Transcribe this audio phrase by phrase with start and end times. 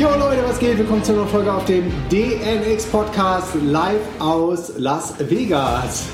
[0.00, 0.78] Jo Leute, was geht?
[0.78, 6.06] Willkommen zu einer Folge auf dem DNX Podcast live aus Las Vegas.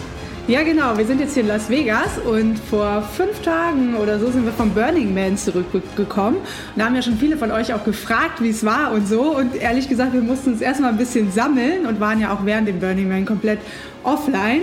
[0.49, 0.99] Ja, genau.
[0.99, 4.51] Wir sind jetzt hier in Las Vegas und vor fünf Tagen oder so sind wir
[4.51, 6.39] vom Burning Man zurückgekommen.
[6.39, 9.37] Und da haben ja schon viele von euch auch gefragt, wie es war und so.
[9.37, 12.67] Und ehrlich gesagt, wir mussten uns erstmal ein bisschen sammeln und waren ja auch während
[12.67, 13.61] dem Burning Man komplett
[14.03, 14.63] offline.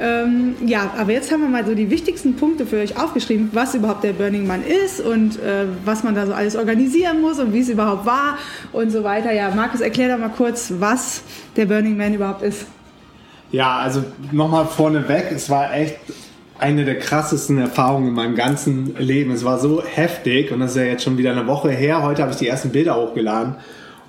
[0.00, 3.74] Ähm, ja, aber jetzt haben wir mal so die wichtigsten Punkte für euch aufgeschrieben, was
[3.74, 7.52] überhaupt der Burning Man ist und äh, was man da so alles organisieren muss und
[7.52, 8.38] wie es überhaupt war
[8.72, 9.32] und so weiter.
[9.32, 11.22] Ja, Markus, erklär doch mal kurz, was
[11.56, 12.66] der Burning Man überhaupt ist.
[13.50, 15.96] Ja, also nochmal vorneweg, es war echt
[16.58, 19.30] eine der krassesten Erfahrungen in meinem ganzen Leben.
[19.30, 22.02] Es war so heftig und das ist ja jetzt schon wieder eine Woche her.
[22.02, 23.56] Heute habe ich die ersten Bilder hochgeladen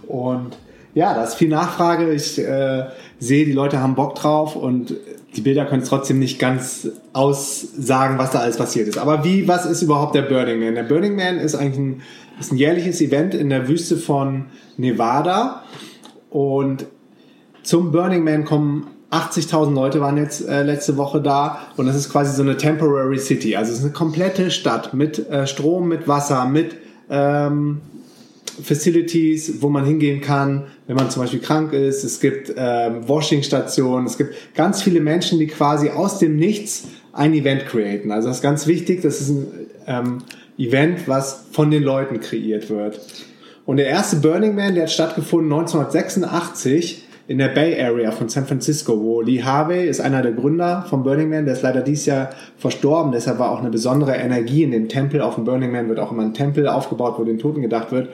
[0.08, 0.58] und
[0.96, 2.12] ja, da ist viel Nachfrage.
[2.12, 2.86] Ich äh,
[3.20, 4.96] sehe, die Leute haben Bock drauf und
[5.40, 8.98] die Bilder können trotzdem nicht ganz aussagen, was da alles passiert ist.
[8.98, 10.76] Aber wie, was ist überhaupt der Burning Man?
[10.76, 12.02] Der Burning Man ist eigentlich ein,
[12.42, 15.64] ist ein jährliches Event in der Wüste von Nevada
[16.30, 16.88] und
[17.64, 22.12] zum Burning Man kommen 80.000 Leute waren jetzt äh, letzte Woche da und das ist
[22.12, 23.56] quasi so eine temporary city.
[23.56, 26.76] Also es ist eine komplette Stadt mit äh, Strom, mit Wasser, mit
[27.10, 27.80] ähm,
[28.64, 32.04] Facilities, wo man hingehen kann, wenn man zum Beispiel krank ist.
[32.04, 34.06] Es gibt ähm, Washing-Stationen.
[34.06, 38.12] Es gibt ganz viele Menschen, die quasi aus dem Nichts ein Event createn.
[38.12, 39.02] Also das ist ganz wichtig.
[39.02, 39.48] Das ist ein
[39.88, 40.18] ähm,
[40.58, 43.00] Event, was von den Leuten kreiert wird.
[43.66, 48.48] Und der erste Burning Man, der hat stattgefunden 1986 in der Bay Area von San
[48.48, 52.08] Francisco, wo Lee Harvey ist einer der Gründer von Burning Man, der ist leider dieses
[52.08, 55.22] Jahr verstorben, deshalb war auch eine besondere Energie in dem Tempel.
[55.22, 58.10] Auf dem Burning Man wird auch immer ein Tempel aufgebaut, wo den Toten gedacht wird.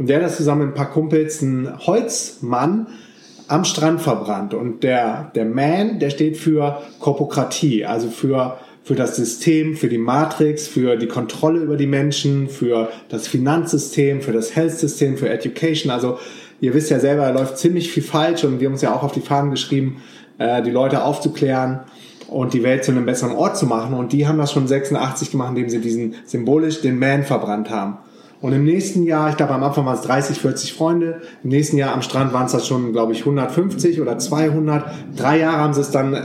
[0.00, 2.86] Und der hat das zusammen mit ein paar Kumpels, einen Holzmann,
[3.48, 4.54] am Strand verbrannt.
[4.54, 9.98] Und der, der Man, der steht für Korpokratie, also für, für das System, für die
[9.98, 15.92] Matrix, für die Kontrolle über die Menschen, für das Finanzsystem, für das Health-System, für Education.
[15.92, 16.18] Also
[16.62, 19.02] ihr wisst ja selber, da läuft ziemlich viel falsch und wir haben uns ja auch
[19.02, 20.00] auf die Fahnen geschrieben,
[20.38, 21.80] äh, die Leute aufzuklären
[22.26, 23.92] und die Welt zu einem besseren Ort zu machen.
[23.92, 27.98] Und die haben das schon 86 gemacht, indem sie diesen symbolisch den Man verbrannt haben.
[28.40, 31.76] Und im nächsten Jahr, ich glaube am Anfang waren es 30, 40 Freunde, im nächsten
[31.76, 34.84] Jahr am Strand waren es das schon, glaube ich, 150 oder 200.
[35.14, 36.22] Drei Jahre haben sie es dann äh,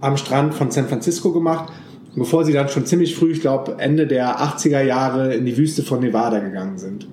[0.00, 1.70] am Strand von San Francisco gemacht,
[2.16, 5.82] bevor sie dann schon ziemlich früh, ich glaube Ende der 80er Jahre in die Wüste
[5.82, 7.06] von Nevada gegangen sind.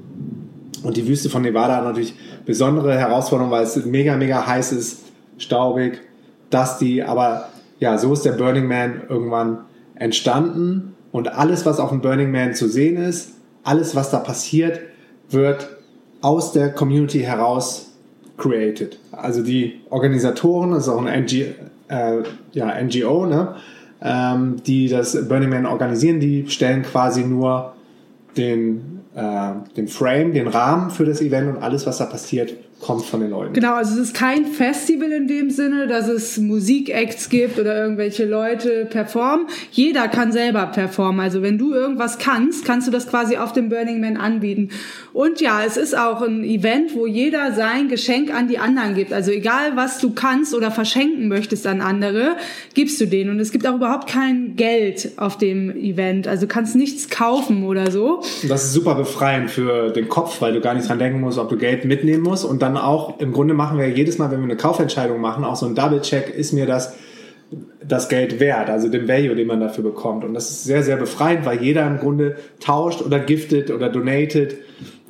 [0.83, 2.15] Und die Wüste von Nevada hat natürlich
[2.45, 4.99] besondere Herausforderungen, weil es mega, mega heiß ist,
[5.37, 5.99] staubig,
[6.51, 7.49] dusty, aber
[7.79, 9.65] ja, so ist der Burning Man irgendwann
[9.95, 13.34] entstanden und alles, was auf dem Burning Man zu sehen ist,
[13.65, 14.79] alles, was da passiert,
[15.29, 15.67] wird
[16.21, 17.91] aus der Community heraus
[18.37, 18.99] created.
[19.11, 21.53] Also die Organisatoren, das ist auch ein NG,
[21.87, 22.23] äh,
[22.53, 23.55] ja, NGO, ne,
[24.01, 27.73] ähm, die das Burning Man organisieren, die stellen quasi nur
[28.37, 32.53] den, äh, den Frame, den Rahmen für das Event und alles, was da passiert,
[32.85, 33.53] kommt von den Leuten.
[33.53, 38.25] Genau, also es ist kein Festival in dem Sinne, dass es Musikacts gibt oder irgendwelche
[38.25, 39.47] Leute performen.
[39.71, 41.19] Jeder kann selber performen.
[41.19, 44.69] Also wenn du irgendwas kannst, kannst du das quasi auf dem Burning Man anbieten.
[45.13, 49.13] Und ja, es ist auch ein Event, wo jeder sein Geschenk an die anderen gibt.
[49.13, 52.35] Also egal, was du kannst oder verschenken möchtest an andere,
[52.75, 53.31] gibst du denen.
[53.31, 56.27] Und es gibt auch überhaupt kein Geld auf dem Event.
[56.27, 58.21] Also du kannst nichts kaufen oder so.
[58.47, 61.49] Das ist super befreiend für den Kopf, weil du gar nicht dran denken musst, ob
[61.49, 64.45] du Geld mitnehmen musst und dann auch, im Grunde machen wir jedes Mal, wenn wir
[64.45, 66.95] eine Kaufentscheidung machen, auch so ein Double-Check, ist mir das
[67.87, 70.23] das Geld wert, also den Value, den man dafür bekommt.
[70.23, 74.55] Und das ist sehr, sehr befreiend, weil jeder im Grunde tauscht oder giftet oder donatet.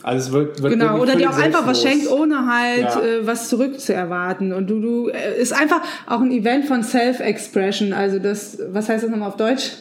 [0.03, 3.01] Also es wird, wird genau, oder dir auch einfach was schenkt, ohne halt ja.
[3.01, 4.53] äh, was zurückzuerwarten.
[4.53, 7.93] Und du, du äh, ist einfach auch ein Event von Self-Expression.
[7.93, 9.71] Also das, was heißt das nochmal auf Deutsch?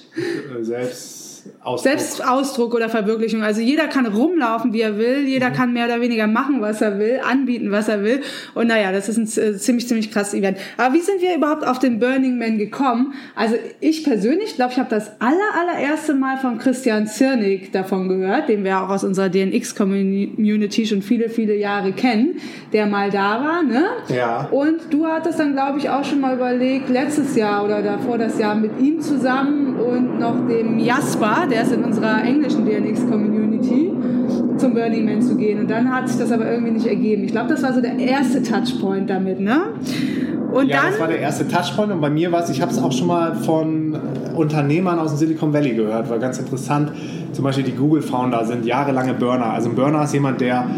[0.63, 1.14] Selbst
[1.63, 1.99] Ausdruck.
[1.99, 3.43] Selbstausdruck oder Verwirklichung.
[3.43, 5.27] Also jeder kann rumlaufen, wie er will.
[5.27, 5.55] Jeder mhm.
[5.55, 8.21] kann mehr oder weniger machen, was er will, anbieten, was er will.
[8.55, 10.59] Und naja, das ist ein äh, ziemlich, ziemlich krasses Event.
[10.77, 13.15] Aber wie sind wir überhaupt auf den Burning Man gekommen?
[13.35, 18.49] Also ich persönlich glaube, ich habe das aller, allererste Mal von Christian Zirnig davon gehört,
[18.49, 22.37] den wir auch aus unserer DNX-Community schon viele, viele Jahre kennen,
[22.73, 23.63] der mal da war.
[23.63, 23.85] Ne?
[24.09, 24.49] Ja.
[24.51, 28.39] Und du hattest dann, glaube ich, auch schon mal überlegt, letztes Jahr oder davor das
[28.39, 33.93] Jahr mit ihm zusammen und noch dem Jasper, der ist in unserer englischen DNX-Community,
[34.57, 35.61] zum Burning Man zu gehen.
[35.61, 37.25] Und dann hat sich das aber irgendwie nicht ergeben.
[37.25, 39.61] Ich glaube, das war so der erste Touchpoint damit, ne?
[40.53, 42.71] Und ja, dann, das war der erste Touchpoint und bei mir war es, ich habe
[42.71, 43.99] es auch schon mal von
[44.37, 46.93] Unternehmern aus dem Silicon Valley gehört, war ganz interessant.
[47.33, 49.53] Zum Beispiel die Google-Founder sind jahrelange Burner.
[49.53, 50.69] Also ein Burner ist jemand, der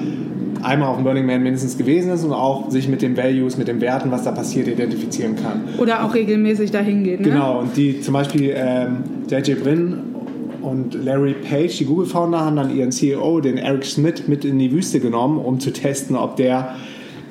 [0.63, 3.69] einmal auf dem Burning Man mindestens gewesen ist und auch sich mit den Values, mit
[3.69, 5.65] den Werten, was da passiert, identifizieren kann.
[5.79, 7.21] Oder auch regelmäßig dahin geht.
[7.21, 7.29] Ne?
[7.29, 10.16] Genau, und die zum Beispiel ähm, JJ Brin
[10.67, 14.73] und Larry Page, die Google-Founder, haben dann ihren CEO, den Eric Schmidt, mit in die
[14.73, 16.75] Wüste genommen, um zu testen, ob der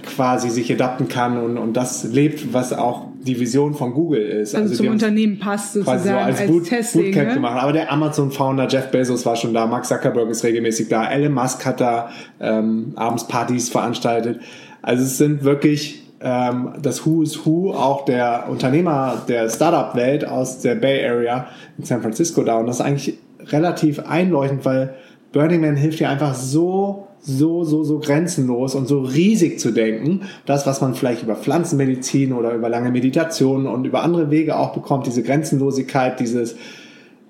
[0.06, 4.56] quasi sich adapten kann und, und das lebt, was auch die Vision von Google ist.
[4.56, 7.34] Also, also zum Unternehmen passt sozusagen so als, als Boot, Testing, Bootcamp ne?
[7.34, 7.62] gemacht.
[7.62, 11.66] Aber der Amazon-Founder Jeff Bezos war schon da, Mark Zuckerberg ist regelmäßig da, Elon Musk
[11.66, 12.10] hat da
[12.40, 14.40] ähm, abends Partys veranstaltet.
[14.82, 20.60] Also es sind wirklich ähm, das Who is Who auch der Unternehmer der Startup-Welt aus
[20.60, 21.48] der Bay Area
[21.78, 22.58] in San Francisco da.
[22.58, 23.18] Und das ist eigentlich
[23.52, 24.96] relativ einleuchtend, weil
[25.32, 30.22] Burning Man hilft dir einfach so, so, so, so grenzenlos und so riesig zu denken.
[30.46, 34.74] Das, was man vielleicht über Pflanzenmedizin oder über lange Meditationen und über andere Wege auch
[34.74, 36.56] bekommt, diese Grenzenlosigkeit, dieses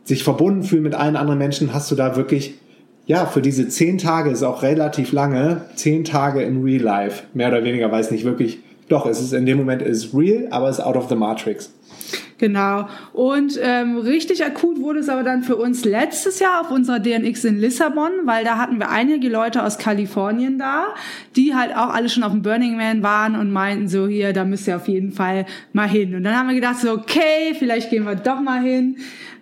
[0.04, 2.56] sich verbunden fühlen mit allen anderen Menschen, hast du da wirklich
[3.08, 7.50] ja, für diese zehn Tage ist auch relativ lange, zehn Tage in Real Life, mehr
[7.50, 10.70] oder weniger, weil es nicht wirklich doch, es ist in dem Moment ist real, aber
[10.70, 11.72] es ist out of the matrix.
[12.38, 12.90] Genau.
[13.14, 17.46] Und ähm, richtig akut wurde es aber dann für uns letztes Jahr auf unserer DNX
[17.46, 20.88] in Lissabon, weil da hatten wir einige Leute aus Kalifornien da,
[21.36, 24.44] die halt auch alle schon auf dem Burning Man waren und meinten so, hier, da
[24.44, 26.14] müsst ihr auf jeden Fall mal hin.
[26.14, 28.98] Und dann haben wir gedacht so, okay, vielleicht gehen wir doch mal hin.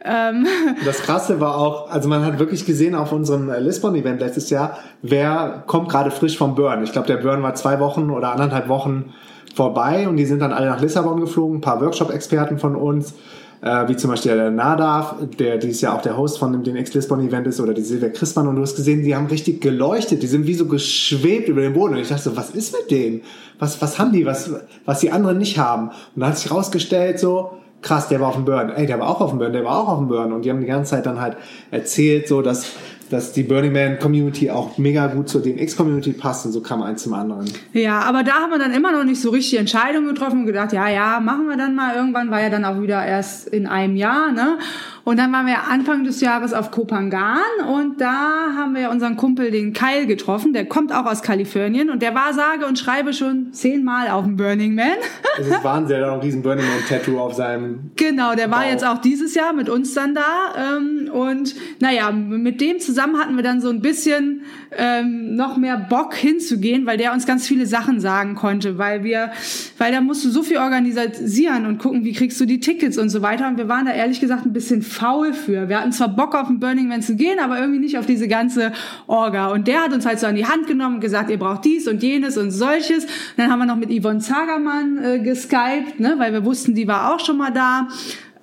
[0.05, 0.45] Ähm.
[0.85, 5.63] Das Krasse war auch, also man hat wirklich gesehen auf unserem Lisbon-Event letztes Jahr, wer
[5.65, 6.83] kommt gerade frisch vom Burn.
[6.83, 9.13] Ich glaube, der Burn war zwei Wochen oder anderthalb Wochen
[9.53, 13.13] vorbei und die sind dann alle nach Lissabon geflogen, ein paar Workshop-Experten von uns,
[13.61, 16.93] äh, wie zum Beispiel der Nadav, der dieses Jahr auch der Host von dem DNX
[16.93, 18.47] Lisbon Event ist, oder die Silvia Christmann.
[18.47, 21.73] Und du hast gesehen, die haben richtig geleuchtet, die sind wie so geschwebt über den
[21.73, 21.93] Boden.
[21.93, 23.21] Und ich dachte so, was ist mit denen?
[23.59, 24.51] Was, was haben die, was,
[24.85, 25.89] was die anderen nicht haben?
[25.89, 27.51] Und dann hat sich rausgestellt so,
[27.81, 29.77] krass, der war auf dem Burn, ey, der war auch auf dem Burn, der war
[29.77, 30.33] auch auf dem Burn.
[30.33, 31.37] Und die haben die ganze Zeit dann halt
[31.69, 32.65] erzählt so, dass
[33.13, 36.81] dass die Burning Man Community auch mega gut zur DMX Community passt und so kam
[36.81, 37.45] eins zum anderen.
[37.73, 40.73] Ja, aber da haben wir dann immer noch nicht so richtig Entscheidungen getroffen und gedacht,
[40.73, 43.95] ja, ja, machen wir dann mal irgendwann, war ja dann auch wieder erst in einem
[43.95, 44.57] Jahr, ne?
[45.05, 49.51] Und dann waren wir Anfang des Jahres auf Kopangan und da haben wir unseren Kumpel,
[49.51, 50.53] den Kyle, getroffen.
[50.53, 54.37] Der kommt auch aus Kalifornien und der war sage und schreibe schon zehnmal auf dem
[54.37, 54.93] Burning Man.
[55.39, 58.57] Es ist Wahnsinn, der hat auch ein riesen Burning Man-Tattoo auf seinem Genau, der Bauch.
[58.57, 60.77] war jetzt auch dieses Jahr mit uns dann da.
[60.77, 64.41] Ähm, und naja, mit dem zusammen hatten wir dann so ein bisschen
[64.77, 69.31] ähm, noch mehr Bock hinzugehen, weil der uns ganz viele Sachen sagen konnte, weil wir,
[69.77, 73.09] weil da musst du so viel organisieren und gucken, wie kriegst du die Tickets und
[73.09, 73.47] so weiter.
[73.47, 75.69] Und wir waren da ehrlich gesagt ein bisschen faul für.
[75.69, 78.27] Wir hatten zwar Bock auf den Burning Man zu gehen, aber irgendwie nicht auf diese
[78.27, 78.71] ganze
[79.07, 79.47] Orga.
[79.47, 81.87] Und der hat uns halt so an die Hand genommen und gesagt, ihr braucht dies
[81.87, 83.03] und jenes und solches.
[83.03, 86.87] Und dann haben wir noch mit Yvonne Zagermann äh, geskypt, ne, weil wir wussten, die
[86.87, 87.87] war auch schon mal da.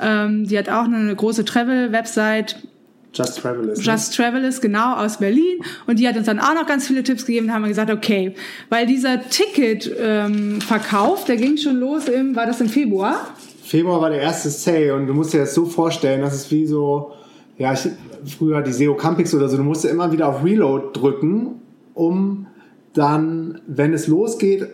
[0.01, 2.57] Ähm, die hat auch eine große Travel-Website.
[3.13, 3.85] Just Travelist.
[3.85, 3.93] Ne?
[3.93, 5.61] Just Travelist, genau, aus Berlin.
[5.87, 7.49] Und die hat uns dann auch noch ganz viele Tipps gegeben.
[7.49, 8.35] Da haben wir gesagt, okay,
[8.69, 13.35] weil dieser Ticketverkauf, ähm, der ging schon los im, war das im Februar?
[13.63, 16.67] Februar war der erste Sale und du musst dir das so vorstellen, das ist wie
[16.67, 17.13] so,
[17.57, 17.89] ja, ich,
[18.37, 21.61] früher die SEO Campix oder so, du musst immer wieder auf Reload drücken,
[21.95, 22.47] um
[22.95, 24.67] dann, wenn es losgeht,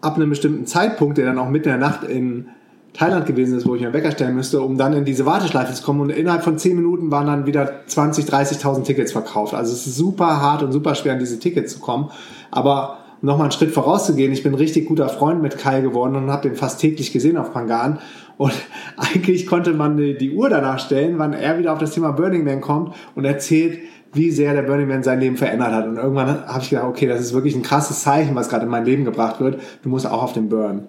[0.00, 2.48] ab einem bestimmten Zeitpunkt, der dann auch mitten in der Nacht in
[2.94, 5.82] Thailand gewesen ist, wo ich mir Wecker stellen müsste, um dann in diese Warteschleife zu
[5.82, 6.00] kommen.
[6.00, 9.52] Und innerhalb von 10 Minuten waren dann wieder 20, 30.000 Tickets verkauft.
[9.52, 12.10] Also es ist super hart und super schwer, an diese Tickets zu kommen.
[12.52, 16.30] Aber um nochmal einen Schritt vorauszugehen, ich bin richtig guter Freund mit Kai geworden und
[16.30, 17.98] habe den fast täglich gesehen auf Pangan.
[18.36, 18.54] Und
[18.96, 22.60] eigentlich konnte man die Uhr danach stellen, wann er wieder auf das Thema Burning Man
[22.60, 23.80] kommt und erzählt,
[24.12, 25.88] wie sehr der Burning Man sein Leben verändert hat.
[25.88, 28.70] Und irgendwann habe ich gedacht, okay, das ist wirklich ein krasses Zeichen, was gerade in
[28.70, 29.60] mein Leben gebracht wird.
[29.82, 30.86] Du musst auch auf den Burn.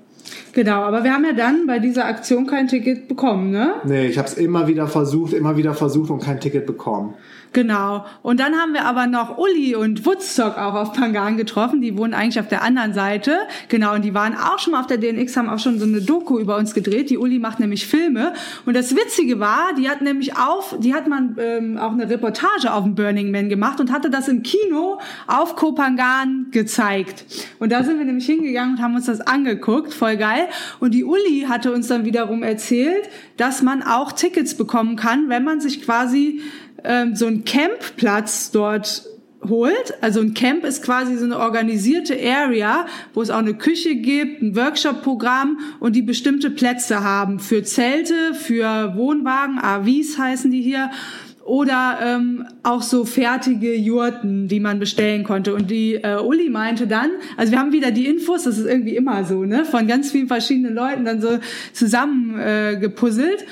[0.56, 3.74] Genau, aber wir haben ja dann bei dieser Aktion kein Ticket bekommen, ne?
[3.84, 7.14] Nee, ich habe es immer wieder versucht, immer wieder versucht und kein Ticket bekommen.
[7.56, 8.06] Genau.
[8.22, 11.80] Und dann haben wir aber noch Uli und Woodstock auch auf Pangan getroffen.
[11.80, 13.38] Die wohnen eigentlich auf der anderen Seite.
[13.70, 13.96] Genau.
[13.96, 16.38] Und die waren auch schon mal auf der DNX, haben auch schon so eine Doku
[16.38, 17.10] über uns gedreht.
[17.10, 18.34] Die Uli macht nämlich Filme.
[18.66, 22.74] Und das Witzige war, die hat nämlich auf, die hat man ähm, auch eine Reportage
[22.74, 27.24] auf dem Burning Man gemacht und hatte das im Kino auf Kopangan gezeigt.
[27.60, 29.94] Und da sind wir nämlich hingegangen und haben uns das angeguckt.
[29.94, 30.45] Voll geil.
[30.80, 35.44] Und die Uli hatte uns dann wiederum erzählt, dass man auch Tickets bekommen kann, wenn
[35.44, 36.42] man sich quasi
[36.84, 39.04] ähm, so einen Campplatz dort
[39.50, 39.94] holt.
[40.02, 44.42] Also ein Camp ist quasi so eine organisierte Area, wo es auch eine Küche gibt,
[44.42, 50.90] ein Workshop-Programm und die bestimmte Plätze haben für Zelte, für Wohnwagen, AVs heißen die hier
[51.46, 55.54] oder ähm, auch so fertige Jurten, die man bestellen konnte.
[55.54, 58.96] Und die äh, Uli meinte dann, also wir haben wieder die Infos, das ist irgendwie
[58.96, 61.38] immer so, ne, von ganz vielen verschiedenen Leuten dann so
[61.72, 63.46] zusammen äh, gepuzzelt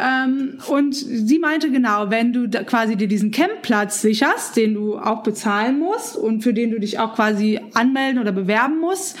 [0.00, 4.98] Ähm, und sie meinte genau, wenn du da quasi dir diesen Campplatz sicherst, den du
[4.98, 9.16] auch bezahlen musst und für den du dich auch quasi anmelden oder bewerben musst,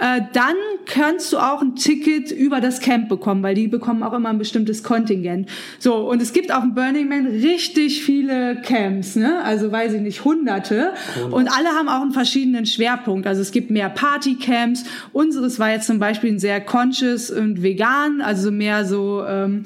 [0.00, 0.54] äh, dann
[0.86, 4.38] kannst du auch ein Ticket über das Camp bekommen, weil die bekommen auch immer ein
[4.38, 5.50] bestimmtes Kontingent.
[5.78, 9.42] So, und es gibt auf dem Burning Man richtig viele Camps, ne?
[9.44, 10.92] Also weiß ich nicht, hunderte.
[11.30, 13.26] Und alle haben auch einen verschiedenen Schwerpunkt.
[13.26, 14.84] Also es gibt mehr Partycamps.
[15.12, 19.64] Unseres war jetzt zum Beispiel ein sehr conscious und vegan, also mehr so ähm,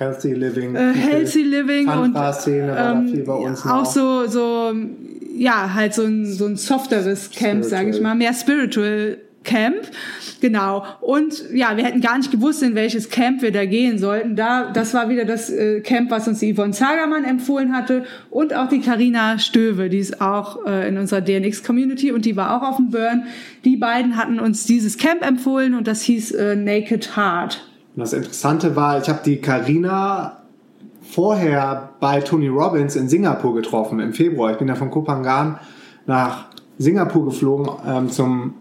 [0.00, 0.74] Healthy Living.
[0.74, 3.84] Äh, healthy Living und Szene war ähm, viel bei uns auch noch.
[3.84, 4.72] so so
[5.36, 9.76] ja halt so ein so ein softeres Camp sage ich mal mehr spiritual Camp
[10.40, 14.36] genau und ja wir hätten gar nicht gewusst in welches Camp wir da gehen sollten
[14.36, 18.54] da das war wieder das äh, Camp was uns die Yvonne Zagermann empfohlen hatte und
[18.54, 22.56] auch die Karina Stöwe die ist auch äh, in unserer DNX Community und die war
[22.56, 23.24] auch auf dem Burn
[23.66, 28.12] die beiden hatten uns dieses Camp empfohlen und das hieß äh, Naked Heart Und das
[28.12, 30.38] Interessante war, ich habe die Karina
[31.02, 34.52] vorher bei Tony Robbins in Singapur getroffen im Februar.
[34.52, 35.58] Ich bin ja von Kopangan
[36.06, 36.46] nach
[36.78, 38.54] Singapur geflogen ähm, zum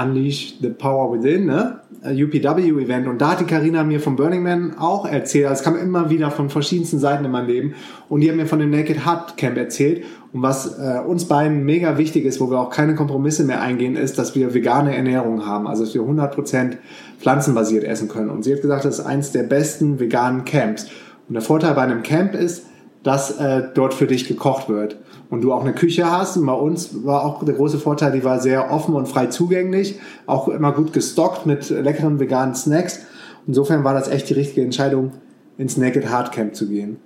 [0.00, 1.80] Unleash the Power Within, ne?
[2.02, 3.08] Äh, UPW-Event.
[3.08, 5.46] Und da hat die Karina mir vom Burning Man auch erzählt.
[5.46, 7.74] Also es kam immer wieder von verschiedensten Seiten in meinem Leben.
[8.08, 10.04] Und die hat mir von dem Naked Heart Camp erzählt.
[10.32, 13.96] Und was äh, uns beiden mega wichtig ist, wo wir auch keine Kompromisse mehr eingehen,
[13.96, 15.66] ist, dass wir vegane Ernährung haben.
[15.66, 16.76] Also dass wir 100%
[17.18, 18.30] pflanzenbasiert essen können.
[18.30, 20.86] Und sie hat gesagt, das ist eins der besten veganen Camps.
[21.28, 22.66] Und der Vorteil bei einem Camp ist,
[23.02, 24.98] dass äh, dort für dich gekocht wird
[25.30, 26.36] und du auch eine Küche hast.
[26.36, 29.98] Und bei uns war auch der große Vorteil, die war sehr offen und frei zugänglich,
[30.26, 33.00] auch immer gut gestockt mit leckeren veganen Snacks.
[33.46, 35.12] Insofern war das echt die richtige Entscheidung,
[35.56, 36.98] ins Naked Heart Camp zu gehen.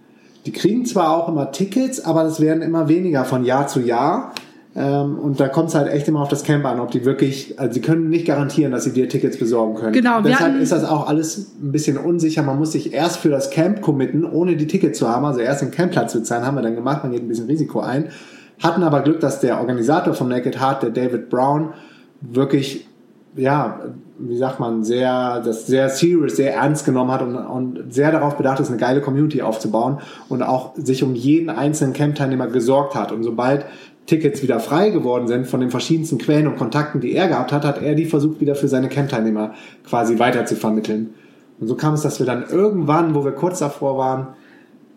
[0.44, 4.32] Die kriegen zwar auch immer Tickets, aber das werden immer weniger von Jahr zu Jahr.
[4.74, 7.58] Ähm, und da kommt es halt echt immer auf das Camp an, ob die wirklich,
[7.60, 9.92] also sie können nicht garantieren, dass sie dir Tickets besorgen können.
[9.92, 12.42] Genau, Deshalb hatten- ist das auch alles ein bisschen unsicher.
[12.42, 15.26] Man muss sich erst für das Camp committen, ohne die Tickets zu haben.
[15.26, 17.02] Also erst den Campplatz bezahlen, haben wir dann gemacht.
[17.02, 18.06] Man geht ein bisschen Risiko ein.
[18.62, 21.74] Hatten aber Glück, dass der Organisator vom Naked Heart, der David Brown,
[22.22, 22.86] wirklich,
[23.36, 23.80] ja,
[24.18, 28.36] wie sagt man, sehr, das sehr serious, sehr ernst genommen hat und, und sehr darauf
[28.36, 29.98] bedacht ist, eine geile Community aufzubauen
[30.28, 33.10] und auch sich um jeden einzelnen Camp-Teilnehmer gesorgt hat.
[33.10, 33.66] Und sobald
[34.06, 37.64] Tickets wieder frei geworden sind von den verschiedensten Quellen und Kontakten, die er gehabt hat,
[37.64, 39.54] hat er die versucht, wieder für seine Camp-Teilnehmer
[39.88, 41.14] quasi weiter zu vermitteln.
[41.60, 44.28] Und so kam es, dass wir dann irgendwann, wo wir kurz davor waren,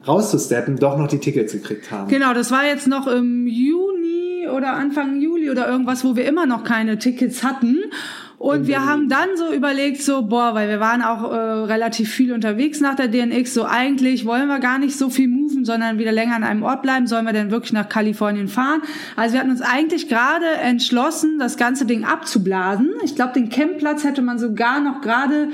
[0.07, 2.07] rauszusteppen, doch noch die Tickets gekriegt haben.
[2.09, 6.45] Genau, das war jetzt noch im Juni oder Anfang Juli oder irgendwas, wo wir immer
[6.45, 7.77] noch keine Tickets hatten.
[8.38, 12.34] Und wir haben dann so überlegt, so, boah, weil wir waren auch äh, relativ viel
[12.34, 16.12] unterwegs nach der DNX, so eigentlich wollen wir gar nicht so viel moven, sondern wieder
[16.12, 18.82] länger an einem Ort bleiben, sollen wir denn wirklich nach Kalifornien fahren?
[19.15, 22.92] Also wir hatten uns eigentlich gerade entschlossen, das ganze Ding abzublasen.
[23.04, 25.50] Ich glaube, den Campplatz hätte man sogar noch gerade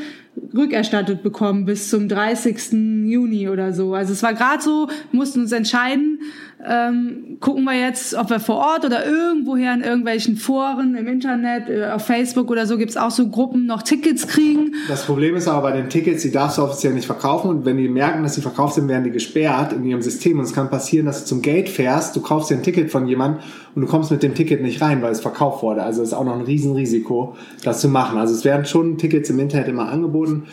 [0.53, 2.71] rückerstattet bekommen bis zum 30.
[3.09, 3.93] Juni oder so.
[3.93, 6.19] Also es war gerade so, mussten uns entscheiden,
[6.67, 11.69] ähm, gucken wir jetzt, ob wir vor Ort oder irgendwoher in irgendwelchen Foren im Internet,
[11.69, 14.75] äh, auf Facebook oder so gibt's auch so Gruppen noch Tickets kriegen.
[14.87, 17.77] Das Problem ist aber bei den Tickets, die darfst du offiziell nicht verkaufen und wenn
[17.77, 20.69] die merken, dass sie verkauft sind, werden die gesperrt in ihrem System und es kann
[20.69, 23.41] passieren, dass du zum Gate fährst, du kaufst dir ein Ticket von jemandem
[23.73, 25.83] und du kommst mit dem Ticket nicht rein, weil es verkauft wurde.
[25.83, 28.19] Also es ist auch noch ein Riesenrisiko, das zu machen.
[28.19, 30.43] Also es werden schon Tickets im Internet immer angeboten,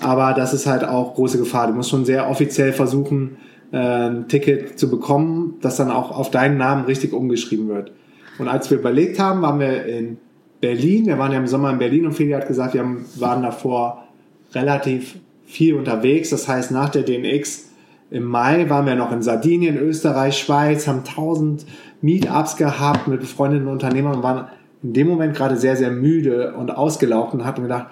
[0.00, 1.66] aber das ist halt auch große Gefahr.
[1.66, 3.36] Du musst schon sehr offiziell versuchen,
[3.72, 7.92] ein Ticket zu bekommen, das dann auch auf deinen Namen richtig umgeschrieben wird.
[8.38, 10.18] Und als wir überlegt haben, waren wir in
[10.60, 11.06] Berlin.
[11.06, 12.84] Wir waren ja im Sommer in Berlin und Feli hat gesagt, wir
[13.16, 14.04] waren davor
[14.52, 16.30] relativ viel unterwegs.
[16.30, 17.70] Das heißt, nach der DNX
[18.10, 21.64] im Mai waren wir noch in Sardinien, Österreich, Schweiz, haben tausend
[22.02, 24.48] Meetups gehabt mit befreundeten Unternehmern und waren
[24.82, 27.86] in dem Moment gerade sehr, sehr müde und ausgelaugt und hatten gedacht,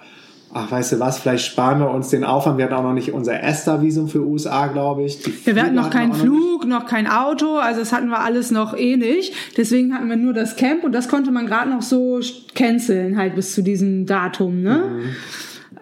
[0.52, 2.58] ach, weißt du was, vielleicht sparen wir uns den Aufwand.
[2.58, 5.22] Wir hatten auch noch nicht unser ESTA-Visum für USA, glaube ich.
[5.22, 6.18] Die wir hatten noch keinen noch.
[6.18, 9.34] Flug, noch kein Auto, also das hatten wir alles noch eh nicht.
[9.56, 12.20] Deswegen hatten wir nur das Camp und das konnte man gerade noch so
[12.54, 14.62] canceln, halt bis zu diesem Datum.
[14.62, 14.82] Ne?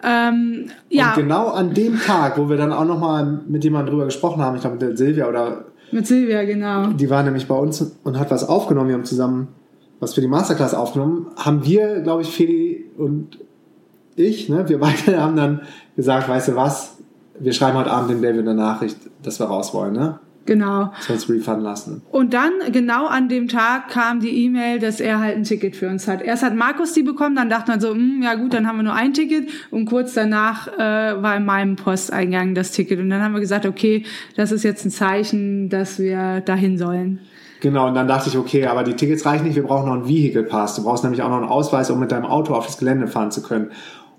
[0.03, 3.91] Ähm, ja, Und genau an dem Tag, wo wir dann auch noch mal mit jemandem
[3.91, 6.87] drüber gesprochen haben, ich glaube mit Silvia oder mit Silvia, genau.
[6.87, 8.89] die war nämlich bei uns und hat was aufgenommen.
[8.89, 9.47] Wir haben zusammen
[9.99, 11.27] was für die Masterclass aufgenommen.
[11.37, 13.39] Haben wir, glaube ich, Feli und
[14.17, 15.61] ich, ne, wir beide haben dann
[15.95, 16.97] gesagt, weißt du was,
[17.39, 20.19] wir schreiben heute Abend dem David eine Nachricht, dass wir raus wollen, ne?
[20.47, 20.93] Genau.
[21.09, 22.01] Uns refunden lassen.
[22.09, 25.89] Und dann, genau an dem Tag, kam die E-Mail, dass er halt ein Ticket für
[25.89, 26.21] uns hat.
[26.21, 28.83] Erst hat Markus die bekommen, dann dachte man so, hm, ja gut, dann haben wir
[28.83, 29.49] nur ein Ticket.
[29.71, 32.97] Und kurz danach äh, war in meinem Posteingang das Ticket.
[32.99, 34.05] Und dann haben wir gesagt, okay,
[34.37, 37.19] das ist jetzt ein Zeichen, dass wir dahin sollen.
[37.59, 40.07] Genau, und dann dachte ich, okay, aber die Tickets reichen nicht, wir brauchen noch einen
[40.07, 40.75] Vehicle Pass.
[40.75, 43.31] Du brauchst nämlich auch noch einen Ausweis, um mit deinem Auto auf das Gelände fahren
[43.31, 43.71] zu können.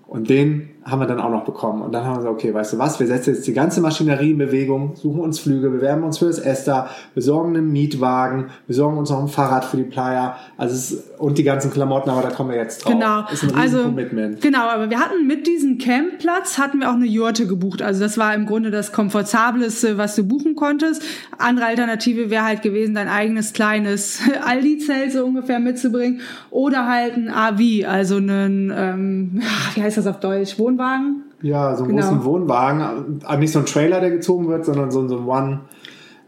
[0.09, 1.81] Und den haben wir dann auch noch bekommen.
[1.81, 4.31] Und dann haben wir gesagt, okay, weißt du was, wir setzen jetzt die ganze Maschinerie
[4.31, 9.09] in Bewegung, suchen uns Flüge, bewerben uns für das Esther, besorgen einen Mietwagen, besorgen uns
[9.09, 12.51] noch ein Fahrrad für die Playa, also es, und die ganzen Klamotten, aber da kommen
[12.51, 12.93] wir jetzt drauf.
[12.93, 13.25] Genau.
[13.31, 14.41] Ist ein also, Commitment.
[14.41, 17.81] Genau, aber wir hatten mit diesem Campplatz hatten wir auch eine Jurte gebucht.
[17.81, 21.03] Also das war im Grunde das komfortableste, was du buchen konntest.
[21.37, 27.29] Andere Alternative wäre halt gewesen, dein eigenes kleines Aldi-Zelt so ungefähr mitzubringen oder halt ein
[27.29, 29.41] AV, also einen, ähm,
[29.75, 31.23] wie heißt das auf Deutsch, Wohnwagen?
[31.41, 32.07] Ja, so einen Genau.
[32.07, 33.19] großen Wohnwagen.
[33.23, 35.59] Aber Nicht so ein Trailer, der gezogen wird, sondern so, so ein One.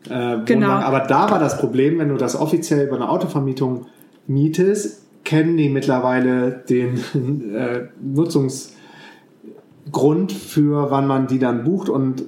[0.06, 0.46] Äh, Wohnwagen.
[0.46, 0.70] Genau.
[0.72, 3.86] Aber da war das Problem, wenn du das offiziell über eine Autovermietung
[4.28, 7.00] mietest, kennen die mittlerweile den
[7.56, 8.72] äh, Nutzungsgrund
[10.32, 12.24] für, wann man die dann bucht und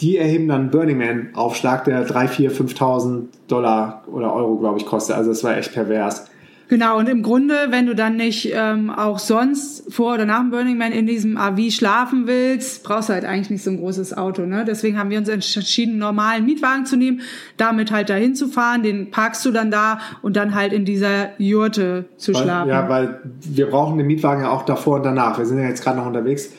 [0.00, 4.78] die erheben dann einen Burning Man Aufschlag, der 3, 4, 5.000 Dollar oder Euro, glaube
[4.78, 5.14] ich, kostet.
[5.16, 6.26] Also das war echt pervers.
[6.74, 10.50] Genau, und im Grunde, wenn du dann nicht ähm, auch sonst vor oder nach dem
[10.50, 14.16] Burning Man in diesem AV schlafen willst, brauchst du halt eigentlich nicht so ein großes
[14.16, 14.44] Auto.
[14.44, 14.64] Ne?
[14.66, 17.20] Deswegen haben wir uns entschieden, einen normalen Mietwagen zu nehmen,
[17.58, 21.28] damit halt dahin zu fahren, den parkst du dann da und dann halt in dieser
[21.38, 22.70] Jurte zu Weil, schlafen.
[22.70, 25.38] Ja, weil wir brauchen den Mietwagen ja auch davor und danach.
[25.38, 26.50] Wir sind ja jetzt gerade noch unterwegs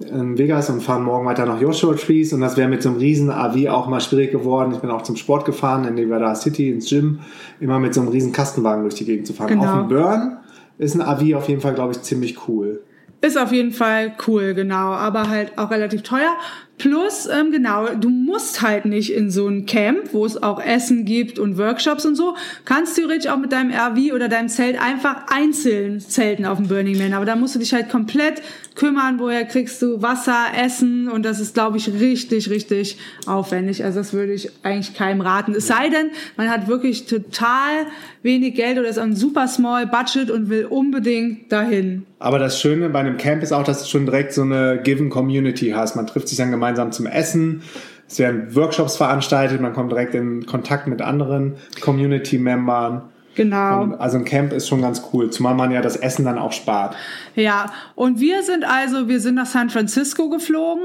[0.00, 2.98] in Vegas und fahren morgen weiter nach Joshua Trees und das wäre mit so einem
[2.98, 4.72] riesen AV auch mal schwierig geworden.
[4.72, 7.20] Ich bin auch zum Sport gefahren in Nevada City ins Gym,
[7.60, 9.48] immer mit so einem riesen Kastenwagen durch die Gegend zu fahren.
[9.48, 9.64] Genau.
[9.64, 10.38] Auf dem Burn
[10.78, 12.82] ist ein AV auf jeden Fall, glaube ich, ziemlich cool.
[13.22, 16.36] Ist auf jeden Fall cool, genau, aber halt auch relativ teuer.
[16.80, 21.04] Plus, ähm, genau, du musst halt nicht in so ein Camp, wo es auch Essen
[21.04, 22.36] gibt und Workshops und so.
[22.64, 26.96] Kannst theoretisch auch mit deinem RV oder deinem Zelt einfach einzeln zelten auf dem Burning
[26.96, 27.12] Man.
[27.12, 28.40] Aber da musst du dich halt komplett
[28.76, 32.96] kümmern, woher kriegst du Wasser, Essen und das ist, glaube ich, richtig, richtig
[33.26, 33.84] aufwendig.
[33.84, 35.54] Also das würde ich eigentlich keinem raten.
[35.54, 37.84] Es sei denn, man hat wirklich total
[38.22, 42.06] wenig Geld oder ist ein super small Budget und will unbedingt dahin.
[42.18, 45.08] Aber das Schöne bei einem Camp ist auch, dass du schon direkt so eine Given
[45.08, 45.96] Community hast.
[45.96, 47.62] Man trifft sich dann gemeinsam zum Essen.
[48.08, 49.60] Es werden Workshops veranstaltet.
[49.60, 53.02] Man kommt direkt in Kontakt mit anderen Community-Membern.
[53.36, 53.82] Genau.
[53.82, 56.52] Und Also ein Camp ist schon ganz cool, zumal man ja das Essen dann auch
[56.52, 56.96] spart.
[57.34, 60.82] Ja, und wir sind also, wir sind nach San Francisco geflogen,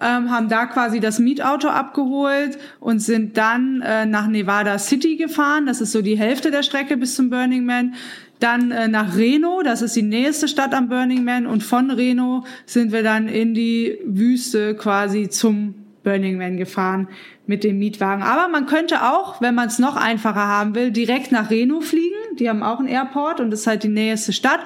[0.00, 5.66] ähm, haben da quasi das Mietauto abgeholt und sind dann äh, nach Nevada City gefahren.
[5.66, 7.94] Das ist so die Hälfte der Strecke bis zum Burning Man.
[8.40, 11.46] Dann äh, nach Reno, das ist die nächste Stadt am Burning Man.
[11.46, 17.08] Und von Reno sind wir dann in die Wüste quasi zum Burning Man gefahren
[17.46, 18.22] mit dem Mietwagen.
[18.22, 22.16] Aber man könnte auch, wenn man es noch einfacher haben will, direkt nach Reno fliegen.
[22.38, 24.60] Die haben auch einen Airport und das ist halt die nächste Stadt.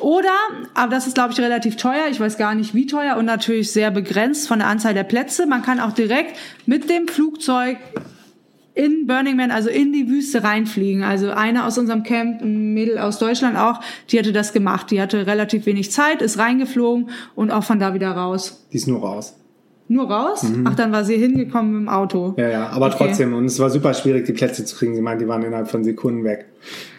[0.00, 0.32] Oder,
[0.74, 2.06] aber das ist, glaube ich, relativ teuer.
[2.10, 5.46] Ich weiß gar nicht, wie teuer und natürlich sehr begrenzt von der Anzahl der Plätze.
[5.46, 7.76] Man kann auch direkt mit dem Flugzeug
[8.80, 11.02] in Burning Man, also in die Wüste reinfliegen.
[11.02, 14.90] Also eine aus unserem Camp, ein Mädel aus Deutschland auch, die hatte das gemacht.
[14.90, 18.66] Die hatte relativ wenig Zeit, ist reingeflogen und auch von da wieder raus.
[18.72, 19.34] Die ist nur raus.
[19.92, 20.46] Nur raus?
[20.66, 22.34] Ach, dann war sie hingekommen dem Auto.
[22.36, 22.94] Ja, ja, aber Okay.
[22.98, 23.34] trotzdem.
[23.34, 24.94] Und es war super schwierig, die Plätze zu kriegen.
[24.94, 26.46] Sie meint, die waren innerhalb von Sekunden weg.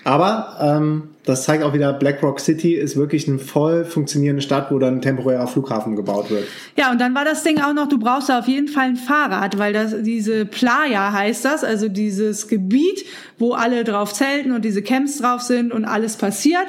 [0.04, 4.72] Aber ähm, das zeigt auch wieder, Black Rock City ist wirklich eine voll funktionierende Stadt,
[4.72, 6.46] wo dann ein temporärer Flughafen gebaut wird.
[6.76, 8.96] Ja, und dann war das Ding auch noch, du brauchst da auf jeden Fall ein
[8.98, 13.06] Fahrrad, weil das diese Playa heißt das, also dieses Gebiet,
[13.38, 16.68] wo alle drauf zelten und diese Camps drauf sind und alles passiert,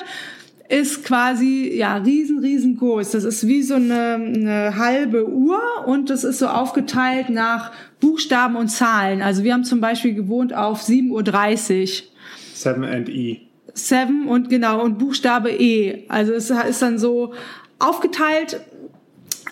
[0.73, 3.11] ist quasi ja riesen riesengroß.
[3.11, 8.57] Das ist wie so eine, eine halbe Uhr und das ist so aufgeteilt nach Buchstaben
[8.57, 9.21] und Zahlen.
[9.21, 12.09] Also wir haben zum Beispiel gewohnt auf 7.30 Uhr.
[12.55, 13.41] 7 and E.
[13.75, 16.05] Seven und genau und Buchstabe E.
[16.09, 17.35] Also es ist dann so
[17.79, 18.61] aufgeteilt.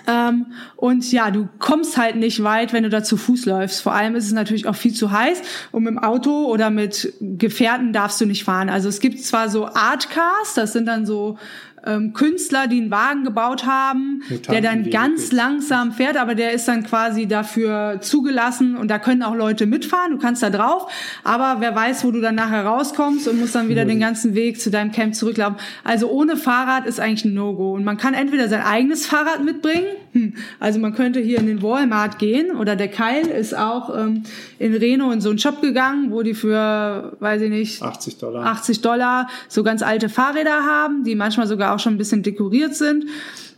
[0.07, 3.83] Ähm, und ja, du kommst halt nicht weit, wenn du da zu Fuß läufst.
[3.83, 7.13] Vor allem ist es natürlich auch viel zu heiß und mit dem Auto oder mit
[7.21, 8.69] Gefährten darfst du nicht fahren.
[8.69, 11.39] Also es gibt zwar so Artcars, das sind dann so
[11.87, 16.53] ähm, Künstler, die einen Wagen gebaut haben, Mutanten, der dann ganz langsam fährt, aber der
[16.53, 20.91] ist dann quasi dafür zugelassen und da können auch Leute mitfahren, du kannst da drauf,
[21.25, 24.61] aber wer weiß, wo du dann nachher rauskommst und musst dann wieder den ganzen Weg
[24.61, 25.57] zu deinem Camp zurücklaufen.
[25.85, 29.87] Also ohne Fahrrad ist eigentlich ein No-Go und man kann entweder sein eigenes Fahrrad mitbringen,
[30.13, 34.25] hm, also man könnte hier in den Walmart gehen oder der Keil ist auch ähm,
[34.59, 38.47] in Reno in so einen Shop gegangen, wo die für, weiß ich nicht, 80 Dollar.
[38.47, 42.75] 80 Dollar so ganz alte Fahrräder haben, die manchmal sogar auch schon ein bisschen dekoriert
[42.75, 43.05] sind.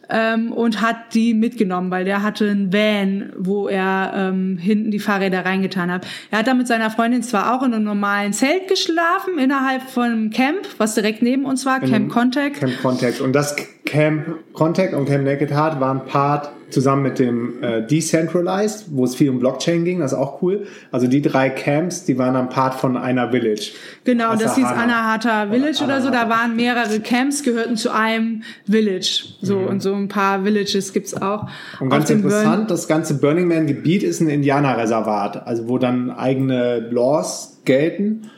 [0.08, 4.98] Ähm, und hat die mitgenommen, weil der hatte einen Van, wo er ähm, hinten die
[4.98, 6.06] Fahrräder reingetan hat.
[6.30, 10.04] Er hat da mit seiner Freundin zwar auch in einem normalen Zelt geschlafen, innerhalb von
[10.04, 12.60] einem Camp, was direkt neben uns war, In Camp Contact.
[12.60, 13.20] Camp Contact.
[13.20, 18.86] Und das Camp Contact und Camp Naked Heart waren Part zusammen mit dem äh, Decentralized,
[18.90, 20.66] wo es viel um Blockchain ging, das ist auch cool.
[20.90, 23.72] Also die drei Camps, die waren dann Part von einer Village.
[24.04, 26.10] Genau, das hieß Anahata Village oder, oder so.
[26.10, 29.24] Da waren mehrere Camps, gehörten zu einem Village.
[29.40, 29.66] So mhm.
[29.66, 31.48] und so ein paar Villages gibt's auch.
[31.80, 36.10] Und ganz interessant, Burn das ganze Burning Man Gebiet ist ein Indianerreservat, also wo dann
[36.10, 38.30] eigene Laws gelten.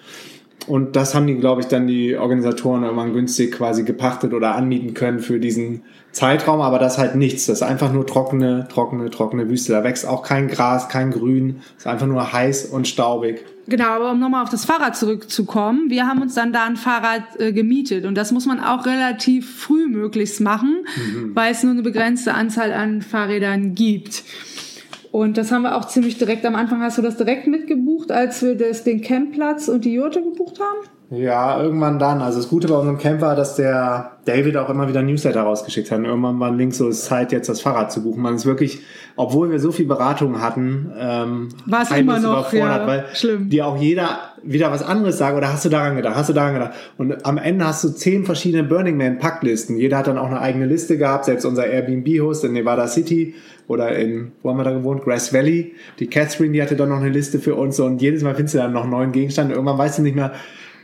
[0.67, 4.95] Und das haben die, glaube ich, dann die Organisatoren irgendwann günstig quasi gepachtet oder anmieten
[4.95, 7.47] können für diesen Zeitraum, aber das ist halt nichts.
[7.47, 9.73] Das ist einfach nur trockene, trockene, trockene Wüste.
[9.73, 11.61] Da wächst auch kein Gras, kein Grün.
[11.77, 13.45] Es ist einfach nur heiß und staubig.
[13.67, 17.23] Genau, aber um nochmal auf das Fahrrad zurückzukommen, wir haben uns dann da ein Fahrrad
[17.39, 21.35] äh, gemietet und das muss man auch relativ früh möglichst machen, mhm.
[21.35, 24.23] weil es nur eine begrenzte Anzahl an Fahrrädern gibt.
[25.15, 26.83] Und das haben wir auch ziemlich direkt am Anfang.
[26.83, 30.89] Hast du das direkt mitgebucht, als wir das, den Campplatz und die Jurte gebucht haben?
[31.17, 32.21] Ja, irgendwann dann.
[32.21, 35.93] Also das Gute bei unserem Camp war, dass der David auch immer wieder Newsletter rausgeschickt
[35.93, 35.99] hat.
[35.99, 38.23] Und irgendwann war ein Link so, es ist Zeit jetzt das Fahrrad zu buchen.
[38.23, 38.81] Man ist wirklich,
[39.15, 43.49] obwohl wir so viel Beratung hatten, ähm, war es immer noch ja, weil schlimm.
[43.49, 46.55] die auch jeder wieder was anderes sagt oder hast du daran gedacht, hast du daran
[46.55, 46.73] gedacht.
[46.99, 49.77] Und am Ende hast du zehn verschiedene Burning Man Packlisten.
[49.77, 53.35] Jeder hat dann auch eine eigene Liste gehabt, selbst unser Airbnb-Host in Nevada City
[53.69, 55.03] oder in, wo haben wir da gewohnt?
[55.03, 55.75] Grass Valley.
[55.99, 58.59] Die Catherine, die hatte dann noch eine Liste für uns und jedes Mal findest du
[58.59, 59.51] dann noch einen neuen Gegenstand.
[59.51, 60.33] Irgendwann weißt du nicht mehr,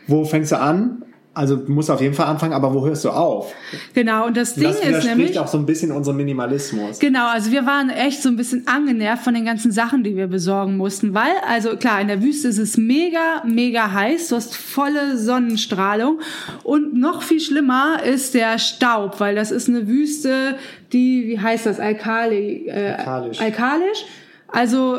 [0.07, 1.05] wo fängst du an?
[1.33, 3.55] Also du musst auf jeden Fall anfangen, aber wo hörst du auf?
[3.95, 6.99] Genau, und das Ding das ist nämlich auch so ein bisschen unserem Minimalismus.
[6.99, 10.27] Genau, also wir waren echt so ein bisschen angenervt von den ganzen Sachen, die wir
[10.27, 14.57] besorgen mussten, weil also klar, in der Wüste ist es mega mega heiß, du hast
[14.57, 16.19] volle Sonnenstrahlung
[16.65, 20.57] und noch viel schlimmer ist der Staub, weil das ist eine Wüste,
[20.93, 23.41] die wie heißt das, alkali äh, alkalisch.
[23.41, 24.05] alkalisch.
[24.49, 24.99] Also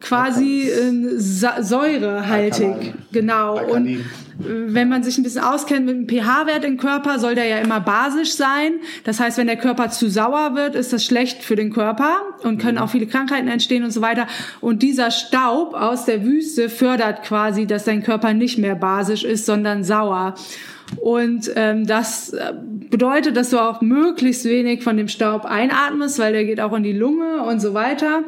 [0.00, 2.66] quasi äh, säurehaltig.
[2.66, 2.94] Alkaline.
[3.12, 3.56] Genau.
[3.56, 3.96] Alkalin.
[3.98, 4.04] Und
[4.42, 7.80] wenn man sich ein bisschen auskennt mit dem pH-Wert im Körper, soll der ja immer
[7.80, 8.72] basisch sein.
[9.04, 12.58] Das heißt, wenn der Körper zu sauer wird, ist das schlecht für den Körper und
[12.58, 12.84] können mhm.
[12.84, 14.26] auch viele Krankheiten entstehen und so weiter.
[14.60, 19.44] Und dieser Staub aus der Wüste fördert quasi, dass dein Körper nicht mehr basisch ist,
[19.44, 20.34] sondern sauer.
[20.96, 22.52] Und ähm, das äh,
[22.90, 26.82] bedeutet, dass du auch möglichst wenig von dem Staub einatmest, weil der geht auch in
[26.82, 28.24] die Lunge und so weiter.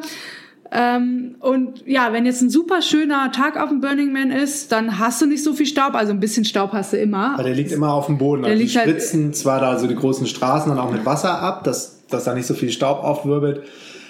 [0.75, 4.97] Ähm, und ja, wenn jetzt ein super schöner Tag auf dem Burning Man ist, dann
[4.97, 5.93] hast du nicht so viel Staub.
[5.93, 7.35] Also ein bisschen Staub hast du immer.
[7.35, 8.41] Aber der liegt immer auf dem Boden.
[8.41, 11.05] Der also die halt spritzen halt zwar da so die großen Straßen dann auch mit
[11.05, 13.61] Wasser ab, dass, dass da nicht so viel Staub aufwirbelt.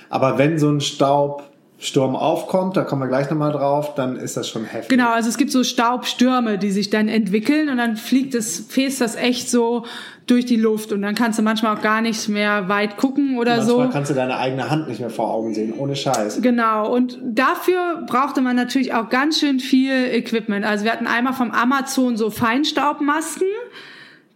[0.10, 1.44] Aber wenn so ein Staub
[1.84, 4.88] Sturm aufkommt, da kommen wir gleich nochmal drauf, dann ist das schon heftig.
[4.88, 9.02] Genau, also es gibt so Staubstürme, die sich dann entwickeln und dann fliegt das, fäßt
[9.02, 9.86] das echt so
[10.26, 13.58] durch die Luft und dann kannst du manchmal auch gar nicht mehr weit gucken oder
[13.58, 13.78] manchmal so.
[13.80, 16.42] Manchmal kannst du deine eigene Hand nicht mehr vor Augen sehen, ohne Scheiß.
[16.42, 20.66] Genau, und dafür brauchte man natürlich auch ganz schön viel Equipment.
[20.66, 23.48] Also wir hatten einmal vom Amazon so Feinstaubmasken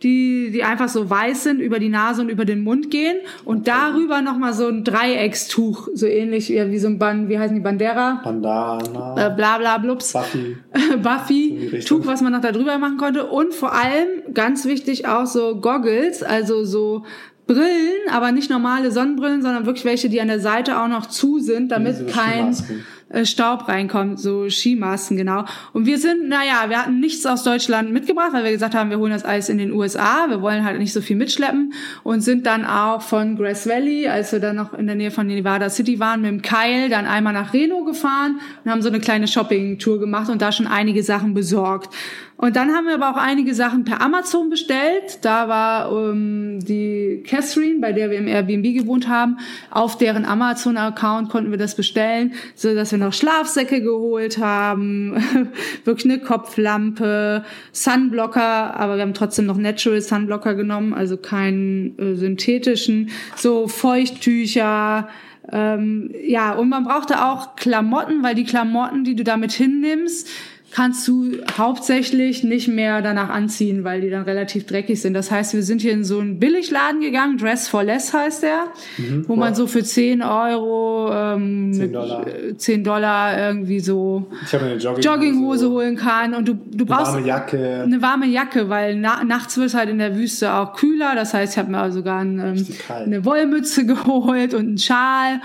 [0.03, 3.67] die, die einfach so weiß sind, über die Nase und über den Mund gehen und
[3.67, 7.62] darüber nochmal so ein Dreieckstuch, so ähnlich wie, wie so ein Band, wie heißen die,
[7.62, 8.21] Bandera?
[8.23, 9.27] Bandana.
[9.27, 10.13] Äh, bla bla blups.
[10.13, 10.57] Buffy.
[11.01, 11.79] Buffy.
[11.86, 15.60] Tuch, was man noch da drüber machen konnte und vor allem, ganz wichtig, auch so
[15.60, 17.03] Goggles, also so
[17.47, 21.39] Brillen, aber nicht normale Sonnenbrillen, sondern wirklich welche, die an der Seite auch noch zu
[21.39, 22.53] sind, damit kein...
[22.53, 25.46] Skimasken äh, Staub reinkommt, so Skimasken, genau.
[25.74, 29.00] Und wir sind, naja, wir hatten nichts aus Deutschland mitgebracht, weil wir gesagt haben, wir
[29.00, 32.46] holen das Eis in den USA, wir wollen halt nicht so viel mitschleppen und sind
[32.46, 36.00] dann auch von Grass Valley, als wir dann noch in der Nähe von Nevada City
[36.00, 40.00] waren, mit dem Keil dann einmal nach Reno gefahren und haben so eine kleine Shopping-Tour
[40.00, 41.93] gemacht und da schon einige Sachen besorgt.
[42.38, 45.20] Und dann haben wir aber auch einige Sachen per Amazon bestellt.
[45.24, 49.39] Da war ähm, die Catherine, bei der wir im Airbnb gewohnt haben.
[49.72, 55.15] Auf deren Amazon-Account konnten wir das bestellen, so dass wir noch Schlafsäcke geholt haben,
[55.86, 62.15] wirklich eine Kopflampe, Sunblocker, aber wir haben trotzdem noch Natural Sunblocker genommen, also keinen äh,
[62.15, 65.10] synthetischen, so Feuchttücher.
[65.51, 70.27] Ähm, ja, und man brauchte auch Klamotten, weil die Klamotten, die du damit hinnimmst,
[70.71, 75.13] kannst du hauptsächlich nicht mehr danach anziehen, weil die dann relativ dreckig sind.
[75.13, 78.65] Das heißt, wir sind hier in so einen Billigladen gegangen, Dress for Less heißt der,
[78.97, 82.25] mhm, wo man so für 10 Euro, ähm, 10, Dollar.
[82.58, 86.34] 10 Dollar irgendwie so Jogginghose, Jogginghose holen kann.
[86.34, 87.82] Und du, du brauchst eine warme Jacke.
[87.84, 91.13] Eine warme Jacke, weil na, nachts wird es halt in der Wüste auch kühler.
[91.15, 95.41] Das heißt, ich habe mir sogar ein, ähm, eine Wollmütze geholt und einen Schal,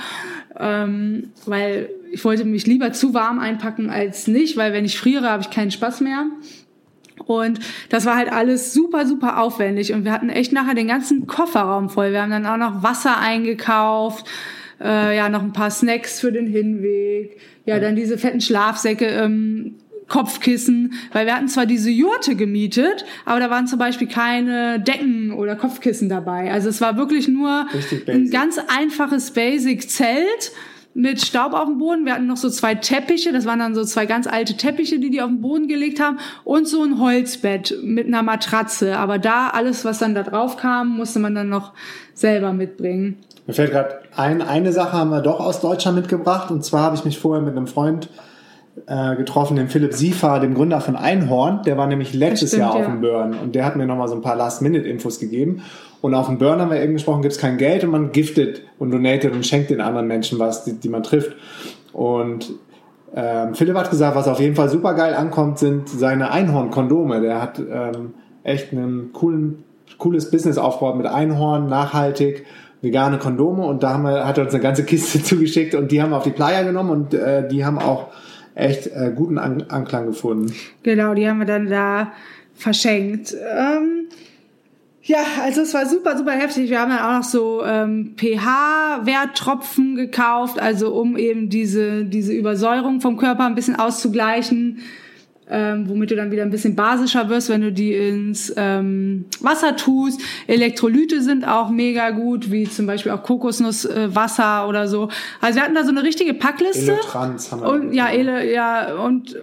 [0.59, 5.31] ähm, weil ich wollte mich lieber zu warm einpacken als nicht, weil wenn ich friere,
[5.31, 6.27] habe ich keinen Spaß mehr.
[7.25, 9.93] Und das war halt alles super, super aufwendig.
[9.93, 12.13] Und wir hatten echt nachher den ganzen Kofferraum voll.
[12.13, 14.27] Wir haben dann auch noch Wasser eingekauft,
[14.81, 17.39] äh, ja, noch ein paar Snacks für den Hinweg.
[17.65, 19.07] Ja, dann diese fetten Schlafsäcke.
[19.07, 19.77] Ähm,
[20.09, 25.33] Kopfkissen, weil wir hatten zwar diese Jurte gemietet, aber da waren zum Beispiel keine Decken
[25.33, 26.53] oder Kopfkissen dabei.
[26.53, 27.67] Also es war wirklich nur
[28.07, 30.53] ein ganz einfaches Basic-Zelt
[30.95, 32.05] mit Staub auf dem Boden.
[32.05, 35.11] Wir hatten noch so zwei Teppiche, das waren dann so zwei ganz alte Teppiche, die
[35.11, 38.99] die auf den Boden gelegt haben und so ein Holzbett mit einer Matratze.
[38.99, 41.73] Aber da alles, was dann da drauf kam, musste man dann noch
[42.15, 43.19] selber mitbringen.
[43.47, 46.97] Mir fällt gerade ein, eine Sache haben wir doch aus Deutschland mitgebracht und zwar habe
[46.97, 48.09] ich mich vorher mit einem Freund
[48.87, 51.63] äh, getroffen, den Philipp Siefer, dem Gründer von Einhorn.
[51.65, 54.15] Der war nämlich letztes stimmt, Jahr auf dem Burn und der hat mir nochmal so
[54.15, 55.63] ein paar Last-Minute-Infos gegeben.
[56.01, 58.63] Und auf dem Burn haben wir eben gesprochen, gibt es kein Geld und man giftet
[58.79, 61.37] und donatet und schenkt den anderen Menschen was, die, die man trifft.
[61.93, 62.51] Und
[63.15, 67.21] ähm, Philipp hat gesagt, was auf jeden Fall super geil ankommt, sind seine Einhorn-Kondome.
[67.21, 69.65] Der hat ähm, echt ein coolen,
[69.99, 72.47] cooles Business aufgebaut mit Einhorn, nachhaltig,
[72.81, 76.03] vegane Kondome und da haben wir, hat er uns eine ganze Kiste zugeschickt und die
[76.03, 78.09] haben wir auf die Playa genommen und äh, die haben auch
[78.55, 80.53] echt äh, guten An Anklang gefunden.
[80.83, 82.13] Genau, die haben wir dann da
[82.55, 83.35] verschenkt.
[83.35, 84.09] Ähm,
[85.05, 86.71] ja, also es war super, super heftig.
[86.71, 93.01] Wir haben dann auch noch so ähm, pH-Werttropfen gekauft, also um eben diese, diese Übersäuerung
[93.01, 94.79] vom Körper ein bisschen auszugleichen,
[95.53, 99.77] ähm, womit du dann wieder ein bisschen basischer wirst, wenn du die ins ähm, Wasser
[99.77, 100.21] tust.
[100.47, 105.11] Elektrolyte sind auch mega gut, wie zum Beispiel auch Kokosnusswasser äh, oder so.
[105.41, 106.93] Also wir hatten da so eine richtige Packliste.
[106.93, 107.69] Eletrans haben wir.
[107.69, 109.37] Und, ja, Ele, ja, und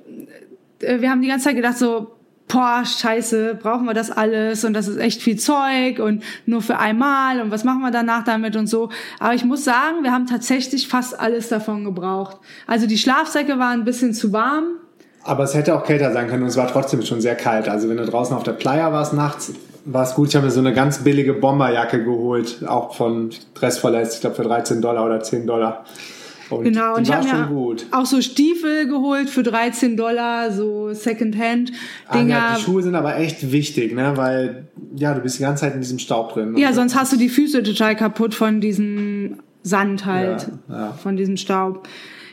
[0.80, 2.16] äh, wir haben die ganze Zeit gedacht so,
[2.48, 6.80] boah, scheiße, brauchen wir das alles und das ist echt viel Zeug und nur für
[6.80, 8.90] einmal und was machen wir danach damit und so.
[9.20, 12.38] Aber ich muss sagen, wir haben tatsächlich fast alles davon gebraucht.
[12.66, 14.66] Also die Schlafsäcke waren ein bisschen zu warm.
[15.30, 17.70] Aber es hätte auch kälter sein können und es war trotzdem schon sehr kalt.
[17.70, 19.54] Also wenn du draußen auf der Playa warst nachts,
[19.86, 20.30] war es gut.
[20.30, 24.44] Ich habe mir so eine ganz billige Bomberjacke geholt, auch von Dressverletzt, ich glaube für
[24.44, 25.86] 13 Dollar oder 10 Dollar.
[26.50, 27.86] Und genau, und ich habe mir gut.
[27.92, 31.76] auch so Stiefel geholt für 13 Dollar, so Secondhand-Dinger.
[32.36, 34.14] Ah, ja, die Schuhe sind aber echt wichtig, ne?
[34.16, 36.58] weil ja, du bist die ganze Zeit in diesem Staub drin.
[36.58, 40.92] Ja, sonst hast du die Füße total kaputt von diesem Sand halt, ja, ja.
[40.94, 41.88] von diesem Staub.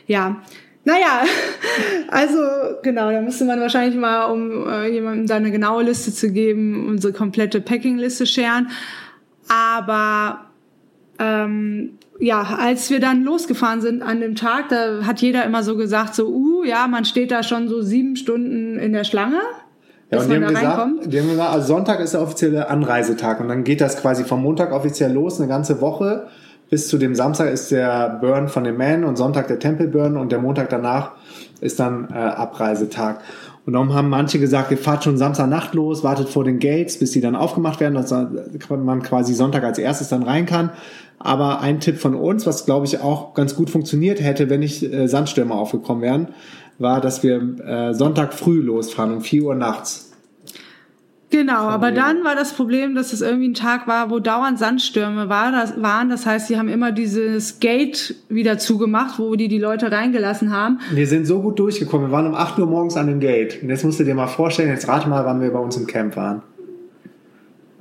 [0.07, 0.41] Ja,
[0.87, 1.23] naja,
[2.07, 2.37] also
[2.81, 6.87] genau, da müsste man wahrscheinlich mal, um äh, jemandem da eine genaue Liste zu geben,
[6.87, 8.69] unsere komplette Packing-Liste scheren.
[9.49, 10.45] Aber
[11.19, 15.75] ähm, ja, als wir dann losgefahren sind an dem Tag, da hat jeder immer so
[15.75, 19.41] gesagt, so, uh, ja, man steht da schon so sieben Stunden in der Schlange.
[20.09, 23.49] Ja, und die haben, gesagt, die haben gesagt, also Sonntag ist der offizielle Anreisetag und
[23.49, 26.27] dann geht das quasi vom Montag offiziell los, eine ganze Woche.
[26.69, 30.17] Bis zu dem Samstag ist der Burn von dem Man und Sonntag der Temple Burn
[30.17, 31.11] und der Montag danach
[31.61, 33.21] ist dann äh, Abreisetag.
[33.65, 37.11] Und darum haben manche gesagt, ihr fahrt schon Samstagnacht los, wartet vor den Gates, bis
[37.11, 38.11] die dann aufgemacht werden, dass
[38.69, 40.71] man quasi Sonntag als erstes dann rein kann.
[41.19, 44.83] Aber ein Tipp von uns, was glaube ich auch ganz gut funktioniert hätte, wenn nicht
[44.83, 46.27] äh, Sandstürme aufgekommen wären,
[46.79, 50.06] war, dass wir äh, Sonntag früh losfahren, um 4 Uhr nachts.
[51.29, 55.27] Genau, aber dann war das Problem, dass es irgendwie ein Tag war, wo dauernd Sandstürme
[55.27, 56.09] war, das waren.
[56.09, 60.79] Das heißt, sie haben immer dieses Gate wieder zugemacht, wo die die Leute reingelassen haben.
[60.91, 62.07] Wir sind so gut durchgekommen.
[62.07, 63.61] Wir waren um 8 Uhr morgens an dem Gate.
[63.61, 65.85] Und jetzt musst du dir mal vorstellen, jetzt rate mal, wann wir bei uns im
[65.85, 66.43] Camp waren.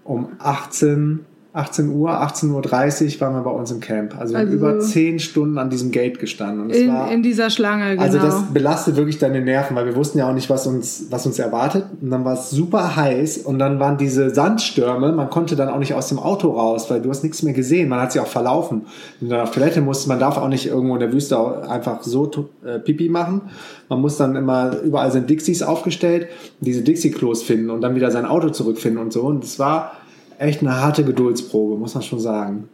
[0.02, 1.24] Um 18
[1.56, 4.14] 18 Uhr, 18.30 Uhr waren wir bei uns im Camp.
[4.18, 6.68] Also, also über 10 Stunden an diesem Gate gestanden.
[6.68, 8.02] in, war, in dieser Schlange, genau.
[8.02, 11.24] Also das belastet wirklich deine Nerven, weil wir wussten ja auch nicht, was uns, was
[11.24, 11.86] uns erwartet.
[12.02, 15.78] Und dann war es super heiß und dann waren diese Sandstürme, man konnte dann auch
[15.78, 17.88] nicht aus dem Auto raus, weil du hast nichts mehr gesehen.
[17.88, 18.82] Man hat sich auch verlaufen.
[19.20, 22.02] Wenn du dann auf Toilette musst, man darf auch nicht irgendwo in der Wüste einfach
[22.02, 22.30] so
[22.66, 23.40] äh, Pipi machen.
[23.88, 26.28] Man muss dann immer, überall sind Dixies aufgestellt,
[26.60, 29.22] diese Dixie-Klos finden und dann wieder sein Auto zurückfinden und so.
[29.22, 29.92] Und es war
[30.38, 32.68] echt eine harte Geduldsprobe, muss man schon sagen.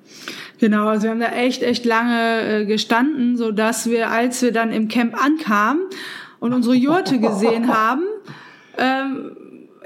[0.58, 4.52] Genau, also wir haben da echt, echt lange äh, gestanden, so dass wir, als wir
[4.52, 5.82] dann im Camp ankamen
[6.38, 8.02] und unsere Jurte gesehen haben,
[8.78, 9.36] ähm,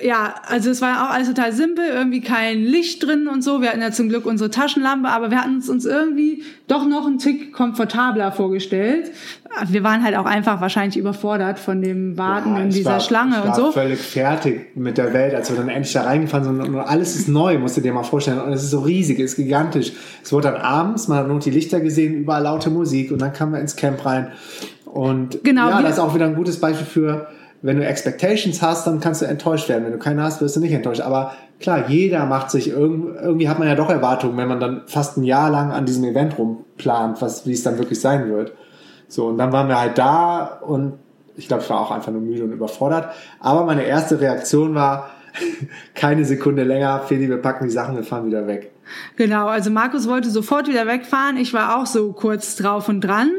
[0.02, 3.62] ja, also es war auch alles total simpel, irgendwie kein Licht drin und so.
[3.62, 7.06] Wir hatten ja zum Glück unsere Taschenlampe, aber wir hatten es uns irgendwie doch noch
[7.06, 9.10] einen Tick komfortabler vorgestellt.
[9.68, 13.42] Wir waren halt auch einfach wahrscheinlich überfordert von dem Warten ja, in dieser war, Schlange
[13.42, 13.70] und so.
[13.70, 16.76] Ich war völlig fertig mit der Welt, als wir dann endlich da reingefahren sind und
[16.76, 18.40] alles ist neu, musst du dir mal vorstellen.
[18.40, 19.92] Und es ist so riesig, es ist gigantisch.
[20.22, 23.32] Es wurde dann abends, man hat nur die Lichter gesehen, überall laute Musik und dann
[23.32, 24.32] kamen wir ins Camp rein.
[24.84, 27.28] Und genau, ja, das ist auch wieder ein gutes Beispiel für,
[27.62, 29.84] wenn du Expectations hast, dann kannst du enttäuscht werden.
[29.84, 31.00] Wenn du keine hast, wirst du nicht enttäuscht.
[31.00, 34.82] Aber klar, jeder macht sich irgendwie, irgendwie hat man ja doch Erwartungen, wenn man dann
[34.86, 38.52] fast ein Jahr lang an diesem Event rumplant, was, wie es dann wirklich sein wird.
[39.08, 40.94] So, und dann waren wir halt da und
[41.36, 43.10] ich glaube, ich war auch einfach nur müde und überfordert.
[43.40, 45.10] Aber meine erste Reaktion war,
[45.94, 48.72] keine Sekunde länger, Feli, wir packen die Sachen, wir fahren wieder weg.
[49.16, 51.36] Genau, also Markus wollte sofort wieder wegfahren.
[51.36, 53.30] Ich war auch so kurz drauf und dran.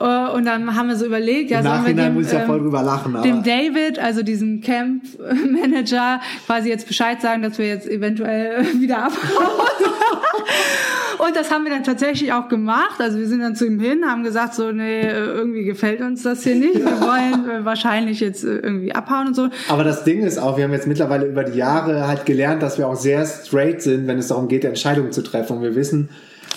[0.00, 2.40] Äh, und dann haben wir so überlegt, ja, Im sollen wir dem, muss ich ja
[2.40, 3.16] voll ähm, drüber lachen.
[3.22, 9.66] Dem David, also diesem Camp-Manager, quasi jetzt Bescheid sagen, dass wir jetzt eventuell wieder abhauen.
[11.18, 13.00] Und das haben wir dann tatsächlich auch gemacht.
[13.00, 16.22] Also wir sind dann zu ihm hin, haben gesagt, so, nee, äh, irgendwie gefällt uns
[16.22, 16.74] das hier nicht.
[16.74, 19.48] Wir wollen äh, wahrscheinlich jetzt irgendwie abhauen und so.
[19.68, 22.76] Aber das Ding ist auch, wir haben jetzt mittlerweile über die Jahre halt gelernt, dass
[22.76, 25.56] wir auch sehr straight sind, wenn es darum geht, Entscheidungen zu treffen.
[25.56, 26.10] Und wir wissen,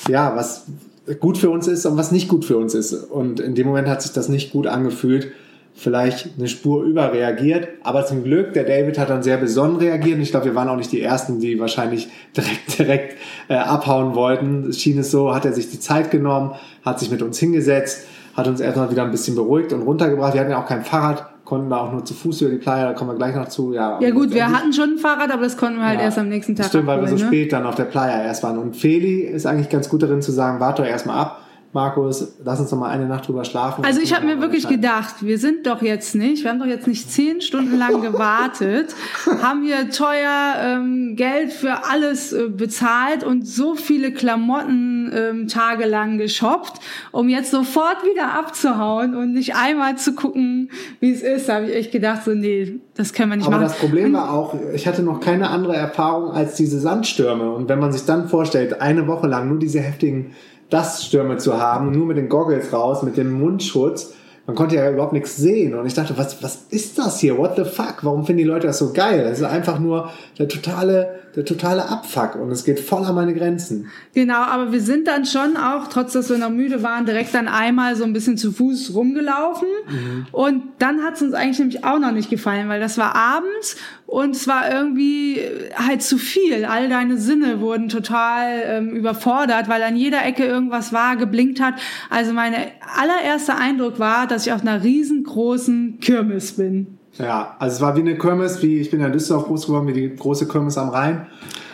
[0.09, 0.65] ja, was
[1.15, 2.93] gut für uns ist und was nicht gut für uns ist.
[2.93, 5.31] Und in dem Moment hat sich das nicht gut angefühlt.
[5.73, 10.19] Vielleicht eine Spur überreagiert, aber zum Glück, der David hat dann sehr besonnen reagiert.
[10.19, 13.17] Ich glaube, wir waren auch nicht die Ersten, die wahrscheinlich direkt, direkt
[13.47, 14.67] äh, abhauen wollten.
[14.69, 16.51] Es schien es so, hat er sich die Zeit genommen,
[16.83, 20.33] hat sich mit uns hingesetzt, hat uns erstmal wieder ein bisschen beruhigt und runtergebracht.
[20.33, 22.85] Wir hatten ja auch kein Fahrrad, konnten da auch nur zu Fuß über die Playa,
[22.85, 23.73] da kommen wir gleich noch zu.
[23.73, 26.19] Ja, Ja gut, wir hatten schon ein Fahrrad, aber das konnten wir halt ja, erst
[26.19, 27.25] am nächsten Tag Stimmt, weil wir so ne?
[27.25, 28.59] spät dann auf der Playa erst waren.
[28.59, 31.41] Und Feli ist eigentlich ganz gut darin zu sagen, warte doch erstmal ab.
[31.71, 33.85] Markus, lass uns noch mal eine Nacht drüber schlafen.
[33.85, 36.87] Also ich habe mir wirklich gedacht, wir sind doch jetzt nicht, wir haben doch jetzt
[36.87, 38.95] nicht zehn Stunden lang gewartet,
[39.41, 46.17] haben hier teuer ähm, Geld für alles äh, bezahlt und so viele Klamotten ähm, tagelang
[46.17, 46.79] geshoppt,
[47.11, 51.49] um jetzt sofort wieder abzuhauen und nicht einmal zu gucken, wie es ist.
[51.49, 53.67] Da habe ich echt gedacht, so nee, das können wir nicht Aber machen.
[53.67, 57.51] das Problem war auch, ich hatte noch keine andere Erfahrung als diese Sandstürme.
[57.51, 60.31] Und wenn man sich dann vorstellt, eine Woche lang nur diese heftigen
[60.69, 64.13] Duststürme zu haben, nur mit den Goggles raus, mit dem Mundschutz,
[64.49, 65.75] man konnte ja überhaupt nichts sehen.
[65.75, 67.37] Und ich dachte, was, was ist das hier?
[67.37, 67.97] What the fuck?
[68.01, 69.23] Warum finden die Leute das so geil?
[69.23, 72.35] Das ist einfach nur der totale, der totale Abfuck.
[72.35, 73.89] Und es geht voll an meine Grenzen.
[74.13, 77.47] Genau, aber wir sind dann schon auch, trotz dass wir noch müde waren, direkt dann
[77.47, 79.67] einmal so ein bisschen zu Fuß rumgelaufen.
[80.31, 83.77] Und dann hat es uns eigentlich nämlich auch noch nicht gefallen, weil das war abends
[84.05, 85.39] und es war irgendwie
[85.75, 86.65] halt zu viel.
[86.65, 91.75] All deine Sinne wurden total ähm, überfordert, weil an jeder Ecke irgendwas war, geblinkt hat.
[92.09, 92.55] Also mein
[92.97, 96.98] allererster Eindruck war, dass ich auf einer riesengroßen Kirmes bin.
[97.19, 99.87] Ja, also es war wie eine Kirmes, wie ich bin ja in Düsseldorf groß geworden,
[99.87, 101.27] wie die große Kirmes am Rhein.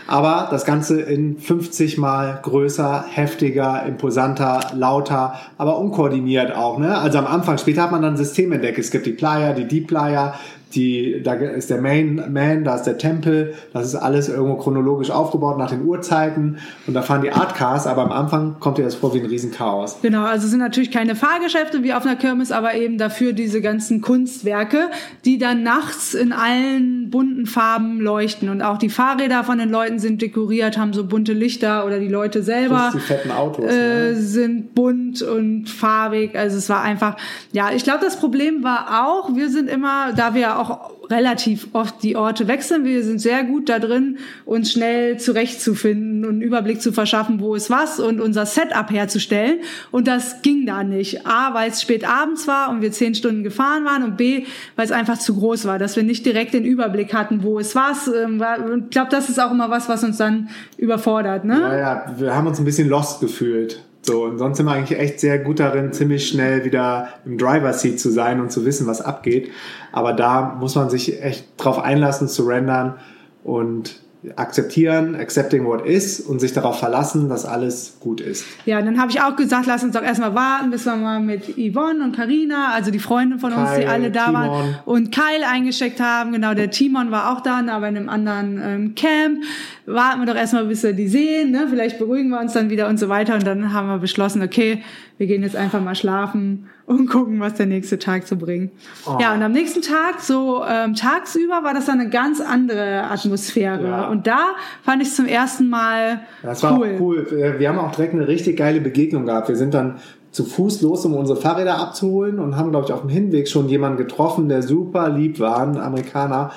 [0.08, 6.78] Aber das Ganze in 50 mal größer, heftiger, imposanter, lauter, aber unkoordiniert auch.
[6.78, 6.96] Ne?
[6.96, 8.78] Also am Anfang, später hat man dann System entdeckt.
[8.78, 10.36] Es gibt die Playa, die Deep Playa,
[10.76, 15.12] die, da ist der Main Man, da ist der Tempel, das ist alles irgendwo chronologisch
[15.12, 16.58] aufgebaut nach den Uhrzeiten
[16.88, 19.26] und da fahren die Art Cars, aber am Anfang kommt dir das vor wie ein
[19.26, 20.00] Riesenchaos.
[20.02, 23.62] Genau, also es sind natürlich keine Fahrgeschäfte wie auf einer Kirmes, aber eben dafür diese
[23.62, 24.90] ganzen Kunstwerke,
[25.24, 28.50] die dann nachts in allen bunten Farben leuchten.
[28.50, 32.08] Und auch die Fahrräder von den Leuten sind dekoriert, haben so bunte Lichter oder die
[32.08, 33.66] Leute selber die fetten Autos.
[33.66, 34.16] äh, ne?
[34.16, 36.36] sind bunt und farbig.
[36.36, 37.16] Also es war einfach,
[37.52, 41.68] ja, ich glaube, das Problem war auch, wir sind immer, da wir ja auch relativ
[41.74, 46.42] oft die Orte wechseln, wir sind sehr gut da drin, uns schnell zurechtzufinden und einen
[46.42, 49.60] Überblick zu verschaffen, wo ist was und unser Setup herzustellen.
[49.92, 51.26] Und das ging da nicht.
[51.28, 54.86] A, weil es spät abends war und wir zehn Stunden gefahren waren und B, weil
[54.86, 58.08] es einfach zu groß war, dass wir nicht direkt den Überblick hatten, wo ist was.
[58.08, 58.44] Ähm,
[58.86, 61.46] Ich glaube, das ist auch immer was, was uns dann überfordert.
[61.46, 61.60] Ne?
[61.60, 63.85] Ja, ja, wir haben uns ein bisschen lost gefühlt.
[64.06, 67.74] So, und sonst sind wir eigentlich echt sehr gut darin, ziemlich schnell wieder im Driver
[67.74, 69.50] Seat zu sein und zu wissen, was abgeht.
[69.92, 73.00] Aber da muss man sich echt drauf einlassen, zu rendern
[73.44, 74.05] und
[74.36, 78.46] akzeptieren, accepting what is und sich darauf verlassen, dass alles gut ist.
[78.66, 81.56] Ja, dann habe ich auch gesagt, lass uns doch erstmal warten, bis wir mal mit
[81.56, 84.76] Yvonne und Karina, also die Freundin von uns, die Kyle, alle da waren, Timon.
[84.86, 86.32] und Kyle eingesteckt haben.
[86.32, 89.44] Genau, der Timon war auch da, aber in einem anderen ähm, Camp.
[89.86, 91.52] Warten wir doch erstmal, bis wir die sehen.
[91.52, 91.68] Ne?
[91.70, 93.36] Vielleicht beruhigen wir uns dann wieder und so weiter.
[93.36, 94.82] Und dann haben wir beschlossen, okay,
[95.18, 98.72] wir gehen jetzt einfach mal schlafen und gucken, was der nächste Tag so bringt.
[99.08, 99.18] Oh.
[99.20, 103.88] Ja, und am nächsten Tag, so ähm, tagsüber, war das dann eine ganz andere Atmosphäre.
[103.88, 104.08] Ja.
[104.10, 106.96] Und da fand ich zum ersten Mal Das war cool.
[106.96, 107.56] auch cool.
[107.58, 109.48] Wir haben auch direkt eine richtig geile Begegnung gehabt.
[109.48, 110.00] Wir sind dann
[110.32, 113.70] zu Fuß los, um unsere Fahrräder abzuholen und haben, glaube ich, auf dem Hinweg schon
[113.70, 116.52] jemanden getroffen, der super lieb war, ein Amerikaner,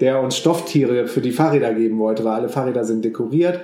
[0.00, 3.60] der uns Stofftiere für die Fahrräder geben wollte, weil alle Fahrräder sind dekoriert.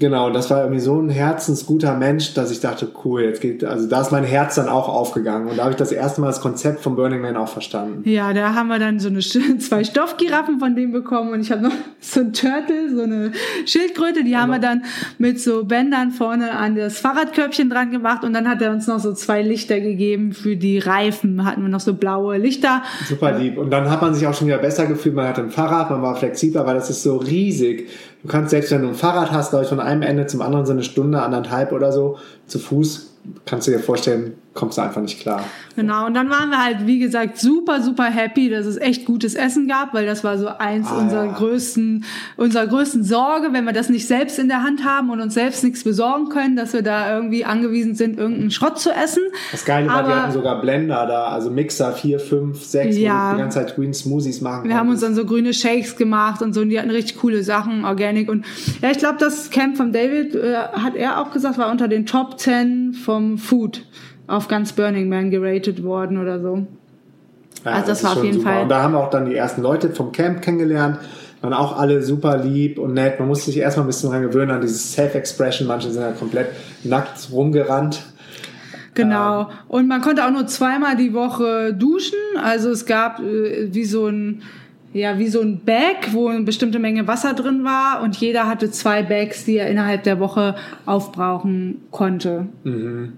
[0.00, 3.88] Genau, das war irgendwie so ein herzensguter Mensch, dass ich dachte, cool, jetzt geht, also
[3.88, 6.40] da ist mein Herz dann auch aufgegangen und da habe ich das erste Mal das
[6.40, 8.08] Konzept von Burning Man auch verstanden.
[8.08, 9.20] Ja, da haben wir dann so eine
[9.58, 13.32] zwei Stoffgiraffen von dem bekommen und ich habe noch so ein Turtle, so eine
[13.66, 14.82] Schildkröte, die haben wir dann
[15.18, 18.98] mit so Bändern vorne an das Fahrradkörbchen dran gemacht und dann hat er uns noch
[18.98, 22.82] so zwei Lichter gegeben für die Reifen, hatten wir noch so blaue Lichter.
[23.08, 23.58] Super lieb.
[23.58, 25.14] Und dann hat man sich auch schon wieder besser gefühlt.
[25.14, 27.88] Man hatte ein Fahrrad, man war flexibler, weil das ist so riesig.
[28.24, 30.64] Du kannst selbst, wenn du ein Fahrrad hast, glaube ich, von einem Ende zum anderen
[30.64, 35.02] so eine Stunde, anderthalb oder so, zu Fuß, kannst du dir vorstellen, kommst du einfach
[35.02, 35.44] nicht klar.
[35.74, 39.34] Genau, und dann waren wir halt, wie gesagt, super, super happy, dass es echt gutes
[39.34, 41.32] Essen gab, weil das war so eins ah, unserer ja.
[41.32, 42.04] größten,
[42.36, 45.64] unserer größten Sorge, wenn wir das nicht selbst in der Hand haben und uns selbst
[45.64, 49.22] nichts besorgen können, dass wir da irgendwie angewiesen sind, irgendeinen Schrott zu essen.
[49.50, 53.34] Das Geile war, wir hatten sogar Blender da, also Mixer 4, 5, 6, ja, wo
[53.34, 56.52] die ganze Zeit Green Smoothies machen Wir haben uns dann so grüne Shakes gemacht und
[56.52, 58.46] so, und die hatten richtig coole Sachen, Organic und
[58.80, 62.06] ja, ich glaube, das Camp von David, äh, hat er auch gesagt, war unter den
[62.06, 63.82] Top 10 vom Food
[64.26, 66.66] auf ganz Burning Man geratet worden oder so.
[67.64, 68.50] Ja, also das, das war auf jeden super.
[68.50, 68.62] Fall.
[68.62, 70.98] Und da haben wir auch dann die ersten Leute vom Camp kennengelernt.
[71.40, 73.18] Waren auch alle super lieb und nett.
[73.18, 75.68] Man muss sich erstmal ein bisschen dran gewöhnen an dieses Self-Expression.
[75.68, 76.48] Manche sind ja komplett
[76.84, 78.02] nackt rumgerannt.
[78.94, 79.42] Genau.
[79.42, 79.46] Ähm.
[79.68, 82.18] Und man konnte auch nur zweimal die Woche duschen.
[82.42, 84.42] Also es gab äh, wie so ein
[84.94, 88.70] ja, wie so ein Bag, wo eine bestimmte Menge Wasser drin war und jeder hatte
[88.70, 90.54] zwei Bags, die er innerhalb der Woche
[90.86, 92.46] aufbrauchen konnte.
[92.62, 93.14] Mhm.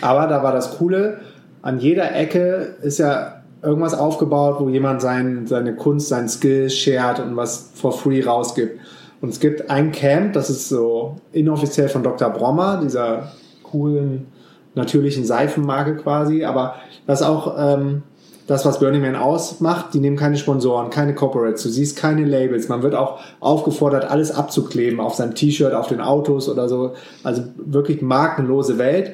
[0.00, 1.18] Aber da war das Coole,
[1.62, 7.20] an jeder Ecke ist ja irgendwas aufgebaut, wo jemand sein, seine Kunst, seinen Skill shared
[7.20, 8.78] und was for free rausgibt.
[9.22, 12.28] Und es gibt ein Camp, das ist so inoffiziell von Dr.
[12.28, 14.26] Brommer, dieser coolen,
[14.74, 16.74] natürlichen Seifenmarke quasi, aber
[17.06, 18.02] das ist auch ähm,
[18.46, 19.94] das, was Burning Man ausmacht.
[19.94, 22.68] Die nehmen keine Sponsoren, keine Corporates, du siehst keine Labels.
[22.68, 26.94] Man wird auch aufgefordert, alles abzukleben auf seinem T-Shirt, auf den Autos oder so.
[27.22, 29.12] Also wirklich markenlose Welt.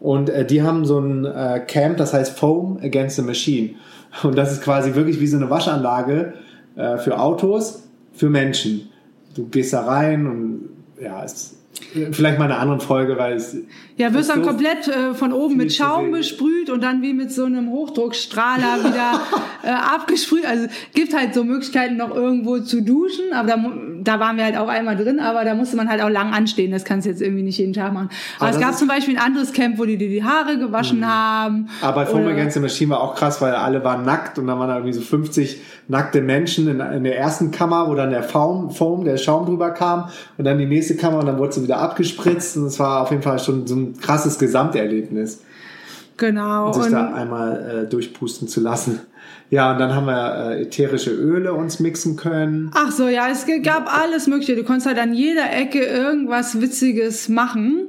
[0.00, 3.70] Und äh, die haben so ein äh, Camp, das heißt Foam Against the Machine.
[4.22, 6.34] Und das ist quasi wirklich wie so eine Waschanlage
[6.76, 7.82] äh, für Autos,
[8.12, 8.90] für Menschen.
[9.34, 10.68] Du gehst da rein und
[11.00, 11.57] ja, es
[12.12, 13.56] Vielleicht mal eine andere Folge, weil es.
[13.96, 17.44] Ja, wirst dann komplett äh, von oben mit Schaum besprüht und dann wie mit so
[17.44, 19.20] einem Hochdruckstrahler wieder
[19.62, 20.46] äh, abgesprüht.
[20.46, 24.56] Also gibt halt so Möglichkeiten, noch irgendwo zu duschen, aber da, da waren wir halt
[24.56, 26.70] auch einmal drin, aber da musste man halt auch lang anstehen.
[26.70, 28.10] Das kannst du jetzt irgendwie nicht jeden Tag machen.
[28.38, 31.00] Aber, aber es gab zum Beispiel ein anderes Camp, wo die dir die Haare gewaschen
[31.00, 31.06] mhm.
[31.06, 31.68] haben.
[31.80, 34.58] Aber bei Foam Against the Machine war auch krass, weil alle waren nackt und dann
[34.58, 38.22] waren da irgendwie so 50 nackte Menschen in, in der ersten Kammer, wo dann der
[38.22, 41.64] Foam, Foam, der Schaum drüber kam und dann die nächste Kammer und dann wurde sie
[41.64, 45.40] wieder abgespritzt und es war auf jeden Fall schon so ein krasses Gesamterlebnis.
[46.16, 46.72] Genau.
[46.72, 49.00] sich da einmal äh, durchpusten zu lassen.
[49.50, 52.70] Ja, und dann haben wir äh, ätherische Öle uns mixen können.
[52.74, 54.56] Ach so, ja, es gab alles Mögliche.
[54.56, 57.88] Du konntest halt an jeder Ecke irgendwas Witziges machen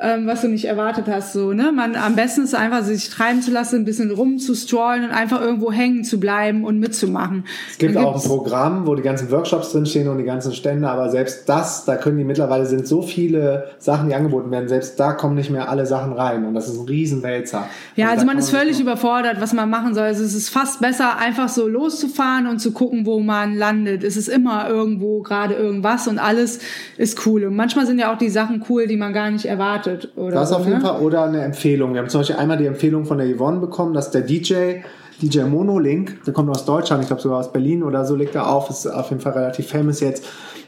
[0.00, 1.32] ähm, was du nicht erwartet hast.
[1.32, 1.70] So, ne?
[1.70, 5.70] Man, am besten ist einfach, sich treiben zu lassen, ein bisschen rumzustrollen und einfach irgendwo
[5.70, 7.44] hängen zu bleiben und mitzumachen.
[7.70, 11.10] Es gibt auch ein Programm, wo die ganzen Workshops drinstehen und die ganzen Stände, aber
[11.10, 15.12] selbst das, da können die mittlerweile sind so viele Sachen, die angeboten werden, selbst da
[15.12, 17.66] kommen nicht mehr alle Sachen rein und das ist ein Riesenwälzer.
[17.94, 20.04] Ja, also, also man ist völlig überfordert, was man machen soll.
[20.04, 24.02] Also es ist fast besser, einfach so loszufahren und zu gucken, wo man landet.
[24.02, 26.58] Es ist immer irgendwo gerade irgendwas und alles
[26.98, 27.44] ist cool.
[27.44, 30.16] Und manchmal sind ja auch die Sachen cool, die man gar nicht erwartet erwartet.
[30.16, 30.84] Oder das so, auf jeden ne?
[30.84, 31.00] Fall.
[31.00, 31.94] Oder eine Empfehlung.
[31.94, 34.80] Wir haben zum Beispiel einmal die Empfehlung von der Yvonne bekommen, dass der DJ,
[35.20, 38.48] DJ Monolink, der kommt aus Deutschland, ich glaube sogar aus Berlin oder so, legt er
[38.50, 40.24] auf, ist auf jeden Fall relativ famous jetzt.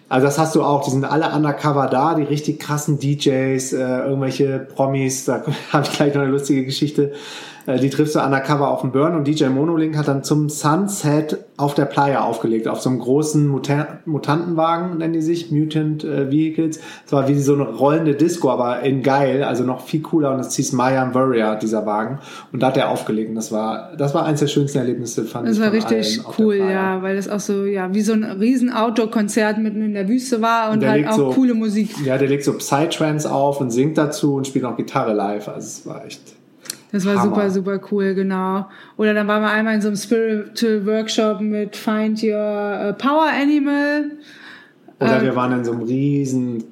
[0.08, 3.78] Also das hast du auch, die sind alle undercover da, die richtig krassen DJs, äh,
[3.78, 5.42] irgendwelche Promis, da
[5.72, 7.12] habe ich gleich noch eine lustige Geschichte.
[7.66, 11.38] Äh, die triffst du undercover auf dem Burn und DJ Monolink hat dann zum Sunset
[11.56, 16.30] auf der Playa aufgelegt, auf so einem großen Muta Mutantenwagen, nennen die sich, Mutant äh,
[16.30, 16.80] Vehicles.
[17.04, 20.38] Das war wie so eine rollende Disco, aber in geil, also noch viel cooler und
[20.38, 22.20] das hieß Maya Warrior, dieser Wagen.
[22.52, 25.48] Und da hat er aufgelegt und das war, das war eins der schönsten Erlebnisse, fand
[25.48, 25.62] das ich.
[25.62, 29.58] Das war richtig cool, ja, weil das auch so, ja, wie so ein riesen Outdoor-Konzert
[29.58, 31.90] mitten in der Wüste war und, und halt auch so, coole Musik.
[32.04, 35.66] Ja, der legt so Psytrance auf und singt dazu und spielt auch Gitarre live, also
[35.66, 36.35] es war echt
[36.92, 37.24] das war Hammer.
[37.24, 38.66] super, super cool, genau.
[38.96, 43.28] Oder dann waren wir einmal in so einem Spiritual Workshop mit Find Your äh, Power
[43.28, 44.12] Animal.
[45.00, 46.64] Oder ähm, wir waren in so einem riesen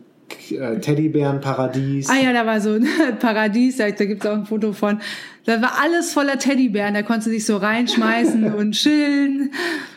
[0.51, 2.09] äh, Teddybärenparadies.
[2.09, 2.87] Ah ja, da war so ein
[3.19, 5.01] Paradies, da, da gibt es auch ein Foto von.
[5.45, 9.51] Da war alles voller Teddybären, da konntest du dich so reinschmeißen und chillen.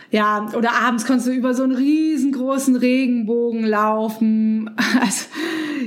[0.09, 4.69] Ja, oder abends konntest du über so einen riesengroßen Regenbogen laufen.
[4.99, 5.25] Also,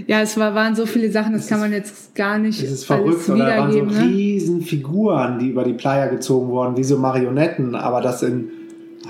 [0.07, 2.63] ja, es war, waren so viele Sachen, das, das kann man jetzt gar nicht.
[2.63, 4.03] Das ist verrückt, oder waren so ne?
[4.03, 8.51] riesen Figuren, die über die Playa gezogen wurden, wie so Marionetten, aber das in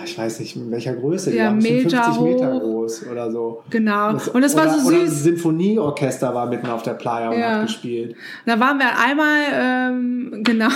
[0.05, 3.63] ich weiß nicht, in welcher Größe, ja, die Meter 50 Meter groß oder so.
[3.71, 4.13] Genau.
[4.13, 4.87] Das, und das war so süß.
[4.87, 7.51] Oder ein Symphonieorchester war mitten auf der Playa und ja.
[7.51, 8.17] hat gespielt.
[8.47, 10.71] Da waren wir einmal, ähm, genau,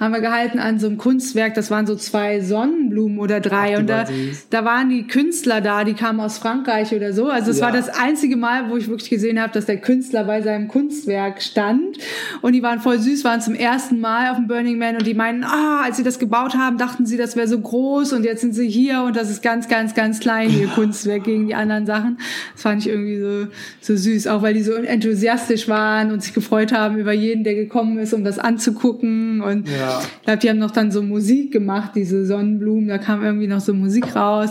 [0.00, 3.74] haben wir gehalten an so einem Kunstwerk, das waren so zwei Sonnenblumen oder drei.
[3.74, 4.04] Ach, und da,
[4.50, 7.26] da waren die Künstler da, die kamen aus Frankreich oder so.
[7.26, 7.66] Also es ja.
[7.66, 11.42] war das einzige Mal, wo ich wirklich gesehen habe, dass der Künstler bei seinem Kunstwerk
[11.42, 11.98] stand.
[12.42, 15.14] Und die waren voll süß, waren zum ersten Mal auf dem Burning Man und die
[15.14, 18.40] meinen, ah, als sie das gebaut haben, dachten sie, das wäre so groß und jetzt
[18.40, 21.86] sind sie hier und das ist ganz, ganz, ganz klein, ihr Kunstwerk gegen die anderen
[21.86, 22.18] Sachen.
[22.54, 23.46] Das fand ich irgendwie so,
[23.80, 27.54] so süß, auch weil die so enthusiastisch waren und sich gefreut haben über jeden, der
[27.54, 29.40] gekommen ist, um das anzugucken.
[29.40, 30.00] Und ja.
[30.00, 33.60] ich glaube, die haben noch dann so Musik gemacht, diese Sonnenblumen, da kam irgendwie noch
[33.60, 34.50] so Musik raus.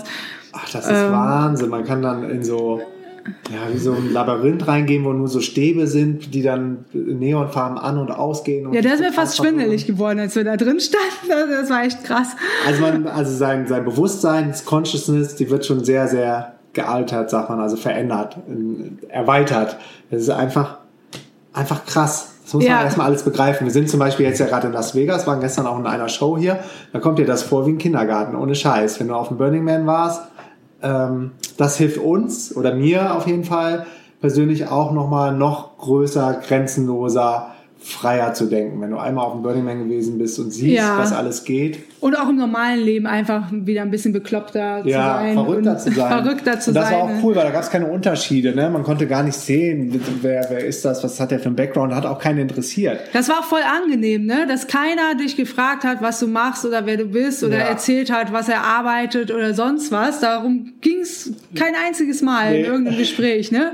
[0.53, 1.69] Ach, das ist ähm, Wahnsinn.
[1.69, 2.81] Man kann dann in so
[3.51, 7.97] ja, wie so ein Labyrinth reingehen, wo nur so Stäbe sind, die dann Neonfarben an-
[7.97, 8.67] und ausgehen.
[8.67, 11.31] Und ja, das wäre fast schwindelig geworden, als wir da drin standen.
[11.31, 12.35] Also, das war echt krass.
[12.67, 17.49] Also, man, also sein, sein Bewusstsein, das Consciousness, die wird schon sehr, sehr gealtert, sagt
[17.49, 18.37] man, also verändert,
[19.09, 19.77] erweitert.
[20.11, 20.77] Das ist einfach,
[21.53, 22.33] einfach krass.
[22.43, 22.75] Das muss ja.
[22.75, 23.65] man erstmal alles begreifen.
[23.65, 26.09] Wir sind zum Beispiel jetzt ja gerade in Las Vegas, waren gestern auch in einer
[26.09, 26.59] Show hier.
[26.93, 28.99] Da kommt dir das vor wie ein Kindergarten, ohne Scheiß.
[28.99, 30.21] Wenn du auf dem Burning Man warst,
[30.85, 33.85] ähm, das hilft uns oder mir auf jeden Fall
[34.21, 38.81] persönlich auch nochmal noch größer, grenzenloser freier zu denken.
[38.81, 40.97] Wenn du einmal auf dem Burning Man gewesen bist und siehst, ja.
[40.97, 41.79] was alles geht.
[42.05, 45.33] Und auch im normalen Leben einfach wieder ein bisschen bekloppter zu ja, sein.
[45.33, 46.23] Verrückter zu sein.
[46.23, 46.99] Verrückter zu und das sein.
[46.99, 48.53] war auch cool, weil da gab es keine Unterschiede.
[48.53, 48.69] Ne?
[48.69, 51.95] Man konnte gar nicht sehen, wer, wer ist das, was hat der für einen Background,
[51.95, 52.99] hat auch keinen interessiert.
[53.13, 54.45] Das war auch voll angenehm, ne?
[54.47, 57.63] dass keiner dich gefragt hat, was du machst oder wer du bist oder ja.
[57.65, 60.19] erzählt hat, was er arbeitet oder sonst was.
[60.19, 62.59] Darum ging es kein einziges Mal nee.
[62.59, 63.51] in irgendeinem Gespräch.
[63.51, 63.71] Ne?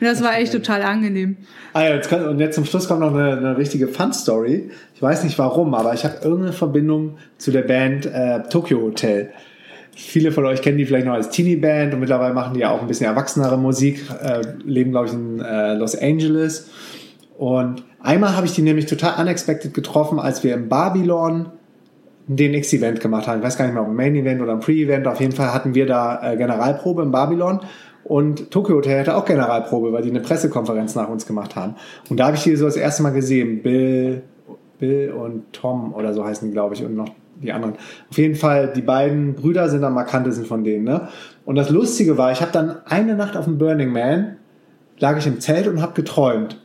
[0.00, 1.36] Und das, das war echt total angenehm.
[1.74, 4.70] Ah ja, jetzt kann, und jetzt zum Schluss kommt noch eine, eine richtige Fun-Story.
[5.04, 9.32] Weiß nicht warum, aber ich habe irgendeine Verbindung zu der Band äh, Tokyo Hotel.
[9.94, 12.80] Viele von euch kennen die vielleicht noch als Teenie-Band und mittlerweile machen die ja auch
[12.80, 16.70] ein bisschen erwachsenere Musik, äh, leben, glaube ich, in äh, Los Angeles.
[17.36, 21.50] Und einmal habe ich die nämlich total unexpected getroffen, als wir im Babylon
[22.26, 23.40] den X-Event gemacht haben.
[23.40, 25.06] Ich weiß gar nicht mehr, ob ein Main-Event oder ein Pre-Event.
[25.06, 27.60] Auf jeden Fall hatten wir da äh, Generalprobe im Babylon.
[28.04, 31.74] Und Tokyo Hotel hatte auch Generalprobe, weil die eine Pressekonferenz nach uns gemacht haben.
[32.08, 33.62] Und da habe ich die so das erste Mal gesehen.
[33.62, 34.22] Bill,
[34.86, 37.10] Bill und Tom oder so heißen die, glaube ich, und noch
[37.42, 37.74] die anderen.
[38.10, 40.84] Auf jeden Fall, die beiden Brüder sind am markantesten von denen.
[40.84, 41.08] Ne?
[41.44, 44.36] Und das Lustige war, ich habe dann eine Nacht auf dem Burning Man,
[44.98, 46.60] lag ich im Zelt und habe geträumt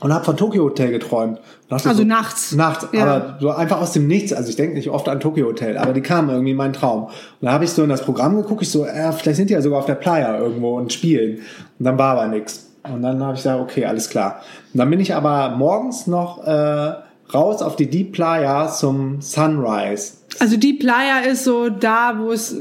[0.00, 1.40] und habe von Tokyo Hotel geträumt.
[1.70, 2.52] also so, nachts.
[2.52, 3.02] Nachts, ja.
[3.02, 4.32] aber so einfach aus dem Nichts.
[4.32, 7.04] Also ich denke nicht oft an Tokyo Hotel, aber die kamen irgendwie in meinen Traum.
[7.04, 9.54] Und da habe ich so in das Programm geguckt, ich so, äh, vielleicht sind die
[9.54, 11.38] ja sogar auf der Playa irgendwo und spielen.
[11.78, 12.70] Und dann war aber nichts.
[12.92, 14.42] Und dann habe ich gesagt, okay, alles klar.
[14.72, 16.92] Und dann bin ich aber morgens noch äh,
[17.32, 20.14] raus auf die Deep Playa zum Sunrise.
[20.38, 22.56] Also Deep Playa ist so da, wo es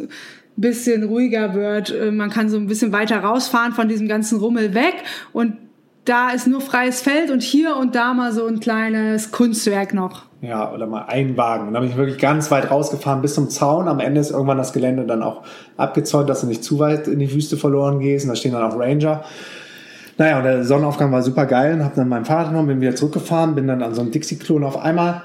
[0.55, 1.91] bisschen ruhiger wird.
[1.91, 4.95] Äh, man kann so ein bisschen weiter rausfahren von diesem ganzen Rummel weg
[5.33, 5.57] und
[6.05, 10.25] da ist nur freies Feld und hier und da mal so ein kleines Kunstwerk noch.
[10.41, 11.67] Ja, oder mal ein Wagen.
[11.67, 13.87] Und da bin ich wirklich ganz weit rausgefahren bis zum Zaun.
[13.87, 15.41] Am Ende ist irgendwann das Gelände dann auch
[15.77, 18.25] abgezäunt, dass du nicht zu weit in die Wüste verloren gehst.
[18.25, 19.23] Und da stehen dann auch Ranger.
[20.17, 22.95] Naja, und der Sonnenaufgang war super geil und habe dann mein Fahrrad genommen, bin wieder
[22.95, 25.23] zurückgefahren, bin dann an so einem Dixie-Klo und auf einmal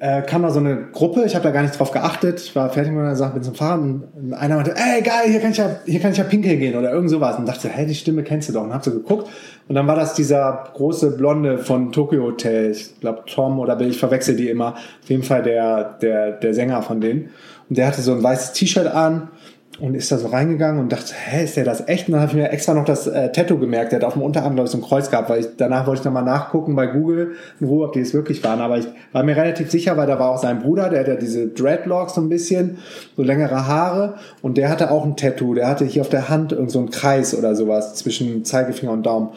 [0.00, 2.68] äh, kam da so eine Gruppe, ich habe da gar nicht drauf geachtet, ich war
[2.68, 5.56] fertig mit meiner Sache, bin zum Fahren und einer meinte, ey geil, hier kann ich
[5.56, 8.22] ja, hier kann ich ja pinkeln gehen oder irgend sowas und dachte, hey, die Stimme
[8.22, 9.28] kennst du doch und hab so geguckt
[9.66, 13.98] und dann war das dieser große Blonde von Tokyo Hotel, ich glaube Tom oder ich
[13.98, 17.30] verwechsel die immer, auf jeden Fall der, der, der Sänger von denen
[17.68, 19.28] und der hatte so ein weißes T-Shirt an
[19.80, 22.08] und ist da so reingegangen und dachte, hä, ist der das echt?
[22.08, 23.92] Und dann habe ich mir extra noch das äh, Tattoo gemerkt.
[23.92, 26.00] Der hat auf dem Unterarm, glaube ich, so ein Kreuz gehabt, weil ich danach wollte
[26.00, 28.60] ich nochmal nachgucken bei Google in Ruhe, ob die es wirklich waren.
[28.60, 31.14] Aber ich war mir relativ sicher, weil da war auch sein Bruder, der hat ja
[31.14, 32.78] diese Dreadlocks so ein bisschen,
[33.16, 35.54] so längere Haare und der hatte auch ein Tattoo.
[35.54, 39.06] Der hatte hier auf der Hand irgend so einen Kreis oder sowas zwischen Zeigefinger und
[39.06, 39.30] Daumen.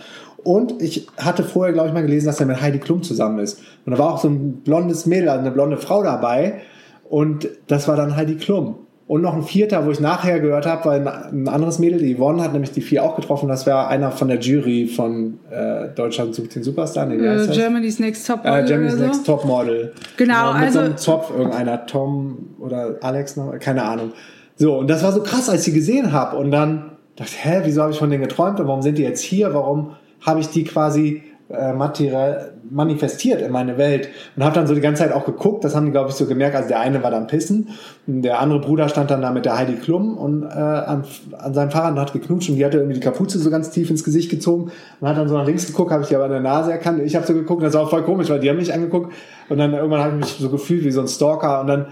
[0.44, 3.60] Und ich hatte vorher, glaube ich, mal gelesen, dass er mit Heidi Klum zusammen ist.
[3.86, 6.62] Und da war auch so ein blondes Mädel, also eine blonde Frau dabei.
[7.10, 8.88] Und das war dann Heidi Klum.
[9.12, 12.41] Und noch ein vierter, wo ich nachher gehört habe, weil ein anderes Mädel, die Yvonne,
[12.41, 13.49] hat nämlich die vier auch getroffen.
[13.49, 17.07] Das wäre einer von der Jury von äh, Deutschland sucht den Superstar.
[17.07, 18.64] Nee, uh, Germany's Next Top Model.
[18.64, 19.03] Äh, Germany's so?
[19.03, 19.91] Next Top Model.
[20.16, 20.80] Genau, genau mit also.
[20.80, 24.14] So einem Zopf, irgendeiner Tom oder Alex noch, keine Ahnung.
[24.55, 26.38] So, und das war so krass, als ich sie gesehen habe.
[26.38, 29.03] Und dann dachte ich, hä, wieso habe ich von denen geträumt und warum sind die
[29.03, 29.53] jetzt hier?
[29.53, 31.22] Warum habe ich die quasi
[31.54, 35.64] äh, materiell manifestiert in meine Welt und habe dann so die ganze Zeit auch geguckt,
[35.64, 37.70] das haben die glaube ich so gemerkt, also der eine war dann pissen.
[38.08, 41.04] Der andere Bruder stand dann da mit der Heidi Klum und äh, an,
[41.38, 43.89] an seinem Fahrrad und hat geknutscht und die hatte irgendwie die Kapuze so ganz tief
[43.89, 46.32] ins Gesicht gezogen und hat dann so nach links geguckt, habe ich die aber an
[46.32, 48.58] der Nase erkannt, ich habe so geguckt, das war auch voll komisch, weil die haben
[48.58, 49.14] mich angeguckt
[49.49, 51.86] und dann irgendwann habe ich mich so gefühlt wie so ein Stalker und dann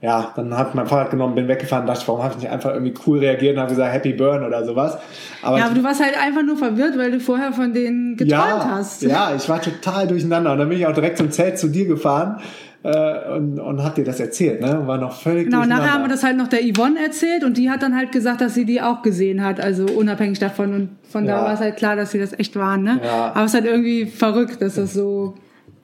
[0.00, 2.74] ja, dann habe ich mein Fahrrad genommen, bin weggefahren, dachte, warum habe ich nicht einfach
[2.74, 4.98] irgendwie cool reagiert und habe gesagt, Happy Burn oder sowas.
[5.42, 8.30] Aber ja, aber du warst halt einfach nur verwirrt, weil du vorher von denen geträumt
[8.30, 9.02] ja, hast.
[9.02, 11.86] Ja, ich war total durcheinander und dann bin ich auch direkt zum Zelt zu dir
[11.86, 12.40] gefahren
[12.84, 14.86] äh, und, und hab dir das erzählt, ne?
[14.86, 17.70] War noch völlig Genau, nachher haben wir das halt noch der Yvonne erzählt und die
[17.70, 21.24] hat dann halt gesagt, dass sie die auch gesehen hat, also unabhängig davon und von
[21.24, 21.38] ja.
[21.38, 23.00] da war es halt klar, dass sie das echt waren, ne?
[23.02, 23.32] Ja.
[23.34, 25.34] Aber es ist halt irgendwie verrückt, dass das so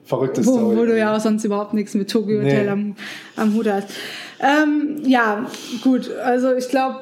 [0.03, 2.69] verrücktes wo, wo du ja auch sonst überhaupt nichts mit Tokyo Hotel nee.
[2.69, 2.95] am,
[3.35, 3.89] am Hut hast.
[4.39, 5.45] Ähm, ja,
[5.83, 6.09] gut.
[6.23, 6.97] Also ich glaube,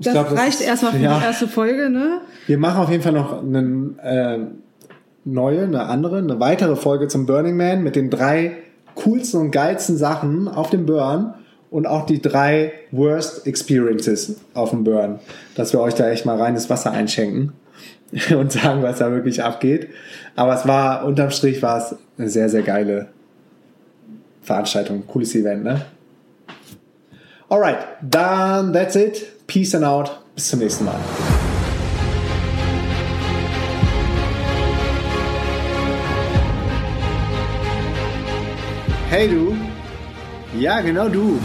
[0.00, 1.18] das glaub, das reicht ist- erstmal für ja.
[1.18, 2.20] die erste Folge, ne?
[2.46, 4.38] Wir machen auf jeden Fall noch eine äh,
[5.24, 8.56] neue, eine andere, eine weitere Folge zum Burning Man mit den drei
[8.94, 11.34] coolsten und geilsten Sachen auf dem Burn
[11.70, 15.20] und auch die drei Worst Experiences auf dem Burn.
[15.54, 17.52] Dass wir euch da echt mal reines Wasser einschenken
[18.36, 19.88] und sagen, was da wirklich abgeht.
[20.36, 23.08] Aber es war, unterm Strich war es eine sehr, sehr geile
[24.42, 25.06] Veranstaltung.
[25.06, 25.82] Cooles Event, ne?
[27.48, 29.46] Alright, dann that's it.
[29.46, 30.20] Peace and out.
[30.34, 30.98] Bis zum nächsten Mal.
[39.10, 39.56] Hey du.
[40.58, 41.40] Ja, genau du.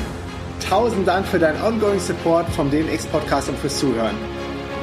[0.70, 4.35] Tausend Dank für deinen ongoing Support vom DNX Podcast und fürs Zuhören.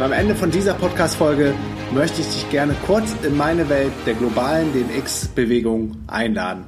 [0.03, 1.55] Und am Ende von dieser Podcast-Folge
[1.95, 6.65] möchte ich dich gerne kurz in meine Welt der globalen DNX-Bewegung einladen.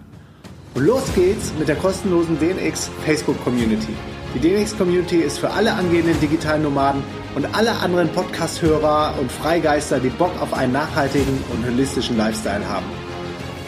[0.74, 3.92] Und los geht's mit der kostenlosen DNX Facebook Community.
[4.36, 7.02] Die DNX Community ist für alle angehenden digitalen Nomaden
[7.34, 12.86] und alle anderen Podcast-Hörer und Freigeister, die Bock auf einen nachhaltigen und holistischen Lifestyle haben.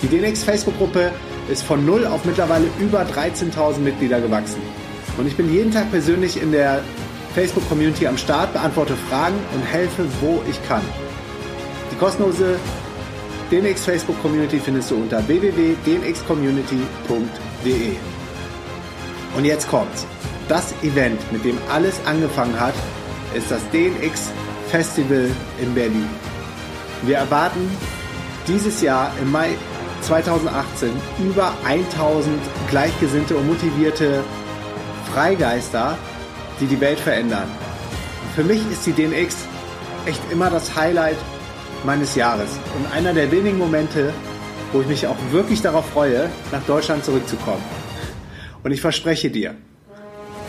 [0.01, 1.11] Die DNX Facebook-Gruppe
[1.51, 4.63] ist von null auf mittlerweile über 13.000 Mitglieder gewachsen.
[5.19, 6.85] Und ich bin jeden Tag persönlich in der
[7.37, 10.81] Facebook-Community am Start, beantworte Fragen und helfe, wo ich kann.
[11.93, 12.59] Die kostenlose
[13.51, 17.97] DNX Facebook Community findest du unter www.dnxcommunity.de.
[19.37, 20.07] Und jetzt kommt's.
[20.49, 22.73] Das Event, mit dem alles angefangen hat,
[23.35, 24.31] ist das DNX
[24.69, 25.29] Festival
[25.61, 26.09] in Berlin.
[27.03, 27.69] Wir erwarten
[28.49, 29.51] dieses Jahr im Mai
[30.01, 34.25] 2018 über 1000 gleichgesinnte und motivierte
[35.13, 35.99] Freigeister,
[36.61, 37.49] die die Welt verändern.
[38.35, 39.37] Für mich ist die DNX
[40.07, 41.17] echt immer das Highlight
[41.85, 44.13] meines Jahres und einer der wenigen Momente,
[44.73, 47.63] wo ich mich auch wirklich darauf freue, nach Deutschland zurückzukommen.
[48.63, 49.55] Und ich verspreche dir,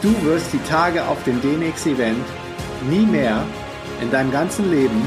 [0.01, 2.25] du wirst die Tage auf dem DNX-Event
[2.89, 3.43] nie mehr
[4.01, 5.01] in deinem ganzen Leben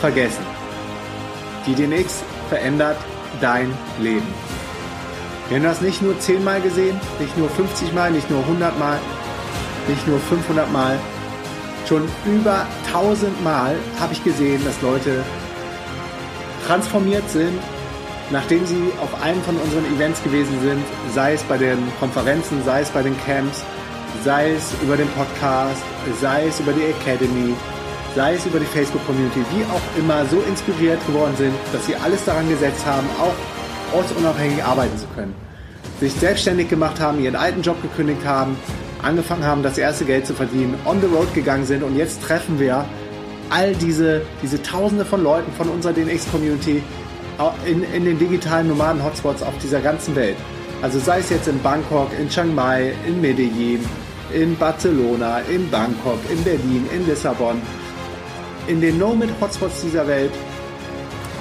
[0.00, 0.44] vergessen.
[1.66, 2.96] Die DNX verändert
[3.40, 4.26] dein Leben.
[5.48, 8.78] Wir haben das nicht nur 10 Mal gesehen, nicht nur 50 Mal, nicht nur 100
[8.78, 8.98] Mal,
[9.90, 10.98] nicht nur 500 Mal.
[11.88, 15.24] Schon über 1000 Mal habe ich gesehen, dass Leute
[16.66, 17.58] transformiert sind,
[18.30, 20.82] nachdem sie auf einem von unseren Events gewesen sind,
[21.14, 23.64] sei es bei den Konferenzen, sei es bei den Camps,
[24.24, 25.82] sei es über den Podcast,
[26.20, 27.54] sei es über die Academy,
[28.14, 32.24] sei es über die Facebook-Community, wie auch immer, so inspiriert geworden sind, dass sie alles
[32.24, 35.34] daran gesetzt haben, auch ortsunabhängig arbeiten zu können.
[35.98, 38.56] Sich selbstständig gemacht haben, ihren alten Job gekündigt haben,
[39.02, 42.58] angefangen haben, das erste Geld zu verdienen, on the road gegangen sind und jetzt treffen
[42.58, 42.84] wir
[43.50, 46.82] all diese, diese Tausende von Leuten von unserer DNX-Community
[47.66, 50.36] in, in den digitalen Nomaden-Hotspots auf dieser ganzen Welt.
[50.82, 53.84] Also sei es jetzt in Bangkok, in Chiang Mai, in Medellin,
[54.32, 57.60] in Barcelona, in Bangkok, in Berlin, in Lissabon.
[58.66, 60.30] In den Nomad-Hotspots dieser Welt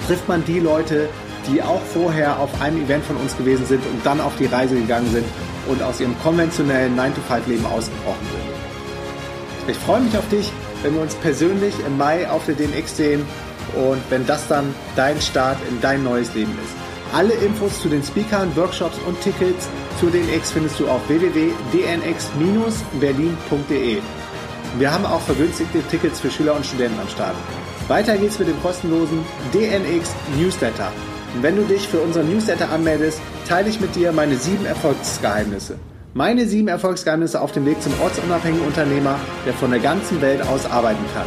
[0.07, 1.09] trifft man die Leute,
[1.47, 4.75] die auch vorher auf einem Event von uns gewesen sind und dann auf die Reise
[4.75, 5.25] gegangen sind
[5.67, 9.69] und aus ihrem konventionellen 9-to-5-Leben ausgebrochen sind.
[9.69, 10.51] Ich freue mich auf dich,
[10.81, 13.25] wenn wir uns persönlich im Mai auf der DNX sehen
[13.75, 16.73] und wenn das dann dein Start in dein neues Leben ist.
[17.13, 19.67] Alle Infos zu den Speakern, Workshops und Tickets
[19.99, 23.97] zu DNX findest du auf www.dnx-berlin.de.
[24.77, 27.35] Wir haben auch vergünstigte Tickets für Schüler und Studenten am Start.
[27.87, 30.91] Weiter geht's mit dem kostenlosen DNX Newsletter.
[31.41, 33.19] Wenn du dich für unseren Newsletter anmeldest,
[33.49, 35.79] teile ich mit dir meine sieben Erfolgsgeheimnisse.
[36.13, 40.69] Meine sieben Erfolgsgeheimnisse auf dem Weg zum ortsunabhängigen Unternehmer, der von der ganzen Welt aus
[40.69, 41.25] arbeiten kann.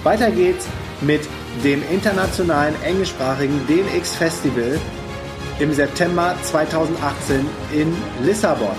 [0.03, 0.66] Weiter geht's
[1.01, 1.22] mit
[1.64, 4.79] dem internationalen englischsprachigen DNX Festival
[5.59, 8.77] im September 2018 in Lissabon.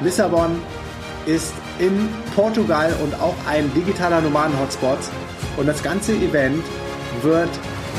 [0.00, 0.60] Lissabon
[1.26, 4.98] ist in Portugal und auch ein digitaler Nomaden-Hotspot
[5.56, 6.62] Und das ganze Event
[7.22, 7.48] wird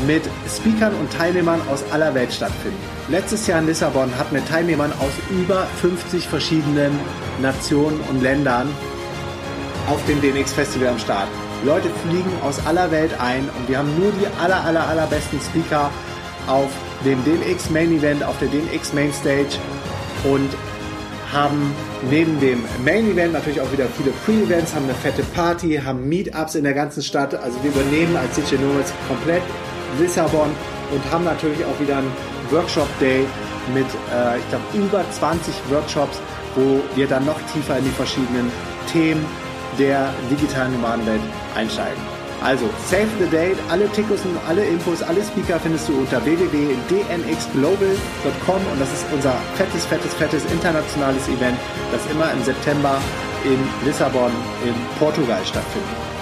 [0.07, 2.92] mit Speakern und Teilnehmern aus aller Welt stattfinden.
[3.09, 6.97] Letztes Jahr in Lissabon hatten wir Teilnehmern aus über 50 verschiedenen
[7.41, 8.69] Nationen und Ländern
[9.89, 11.27] auf dem DNX Festival am Start.
[11.65, 15.91] Leute fliegen aus aller Welt ein und wir haben nur die aller, aller, allerbesten Speaker
[16.47, 16.71] auf
[17.03, 19.57] dem DNX Main Event, auf der DNX Main Stage
[20.23, 20.49] und
[21.33, 21.73] haben
[22.09, 26.55] neben dem Main Event natürlich auch wieder viele Pre-Events, haben eine fette Party, haben Meetups
[26.55, 27.35] in der ganzen Stadt.
[27.35, 29.41] Also wir übernehmen als DJ Nomads komplett
[29.99, 30.51] Lissabon
[30.91, 32.11] und haben natürlich auch wieder einen
[32.53, 33.25] Workshop Day
[33.73, 36.19] mit, äh, ich glaube, über 20 Workshops,
[36.55, 38.51] wo wir dann noch tiefer in die verschiedenen
[38.91, 39.25] Themen
[39.79, 41.21] der digitalen Nomadenwelt
[41.55, 42.01] einsteigen.
[42.43, 48.61] Also, save the date, alle Tickets und alle Infos, alle Speaker findest du unter www.dnxglobal.com
[48.71, 51.57] und das ist unser fettes, fettes, fettes internationales Event,
[51.91, 53.01] das immer im September
[53.45, 54.33] in Lissabon
[54.65, 56.12] in Portugal stattfindet.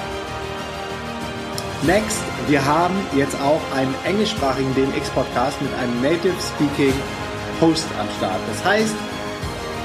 [1.84, 6.94] Next, wir haben jetzt auch einen englischsprachigen DNX-Podcast mit einem Native Speaking
[7.60, 8.40] Host am Start.
[8.50, 8.94] Das heißt,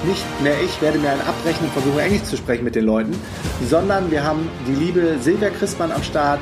[0.04, 3.18] nicht mehr ich werde mir einen abbrechen und versuche Englisch zu sprechen mit den Leuten,
[3.66, 6.38] sondern wir haben die liebe Silvia Christmann am Start,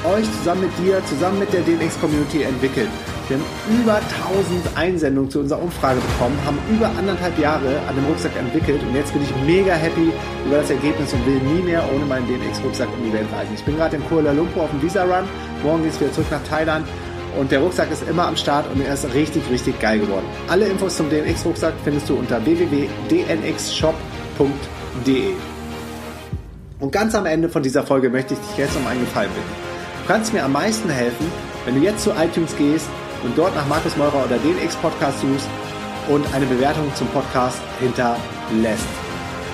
[0.05, 2.89] euch, zusammen mit dir, zusammen mit der DNX Community entwickelt.
[3.27, 3.45] Wir haben
[3.79, 8.81] über 1000 Einsendungen zu unserer Umfrage bekommen, haben über anderthalb Jahre an dem Rucksack entwickelt
[8.81, 10.11] und jetzt bin ich mega happy
[10.47, 13.53] über das Ergebnis und will nie mehr ohne meinen DNX-Rucksack um die Welt reisen.
[13.53, 15.25] Ich bin gerade in Kuala Lumpur auf dem Visa-Run,
[15.61, 16.87] morgen geht es wieder zurück nach Thailand
[17.37, 20.25] und der Rucksack ist immer am Start und er ist richtig, richtig geil geworden.
[20.47, 25.33] Alle Infos zum DNX-Rucksack findest du unter www.dnxshop.de.
[26.79, 29.47] Und ganz am Ende von dieser Folge möchte ich dich jetzt um einen Gefallen bitten.
[30.01, 31.31] Du kannst mir am meisten helfen,
[31.65, 32.87] wenn du jetzt zu iTunes gehst
[33.23, 35.47] und dort nach Markus Meurer oder den X-Podcast suchst
[36.09, 38.87] und eine Bewertung zum Podcast hinterlässt.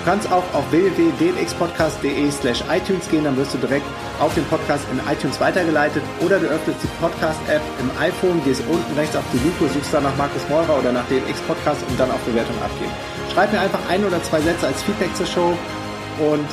[0.00, 3.86] Du kannst auch auf www.dnxpodcast.de slash iTunes gehen, dann wirst du direkt
[4.20, 8.94] auf den Podcast in iTunes weitergeleitet oder du öffnest die Podcast-App im iPhone, gehst unten
[8.94, 12.10] rechts auf die Lupe, suchst dann nach Markus Meurer oder nach den X-Podcast und dann
[12.10, 12.92] auf Bewertung abgeben.
[13.32, 15.58] Schreib mir einfach ein oder zwei Sätze als Feedback zur Show
[16.18, 16.46] und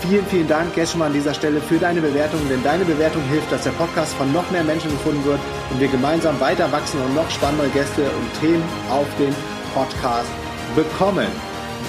[0.00, 3.22] Vielen, vielen Dank jetzt schon mal an dieser Stelle für deine Bewertung, denn deine Bewertung
[3.24, 5.40] hilft, dass der Podcast von noch mehr Menschen gefunden wird
[5.70, 9.34] und wir gemeinsam weiter wachsen und noch spannendere Gäste und Themen auf den
[9.74, 10.30] Podcast
[10.74, 11.26] bekommen.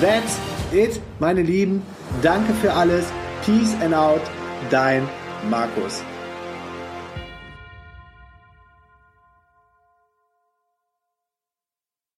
[0.02, 0.38] That's
[0.74, 1.82] it, meine Lieben.
[2.22, 3.06] Danke für alles.
[3.46, 4.22] Peace and out.
[4.72, 5.08] Dein
[5.50, 6.02] Markus.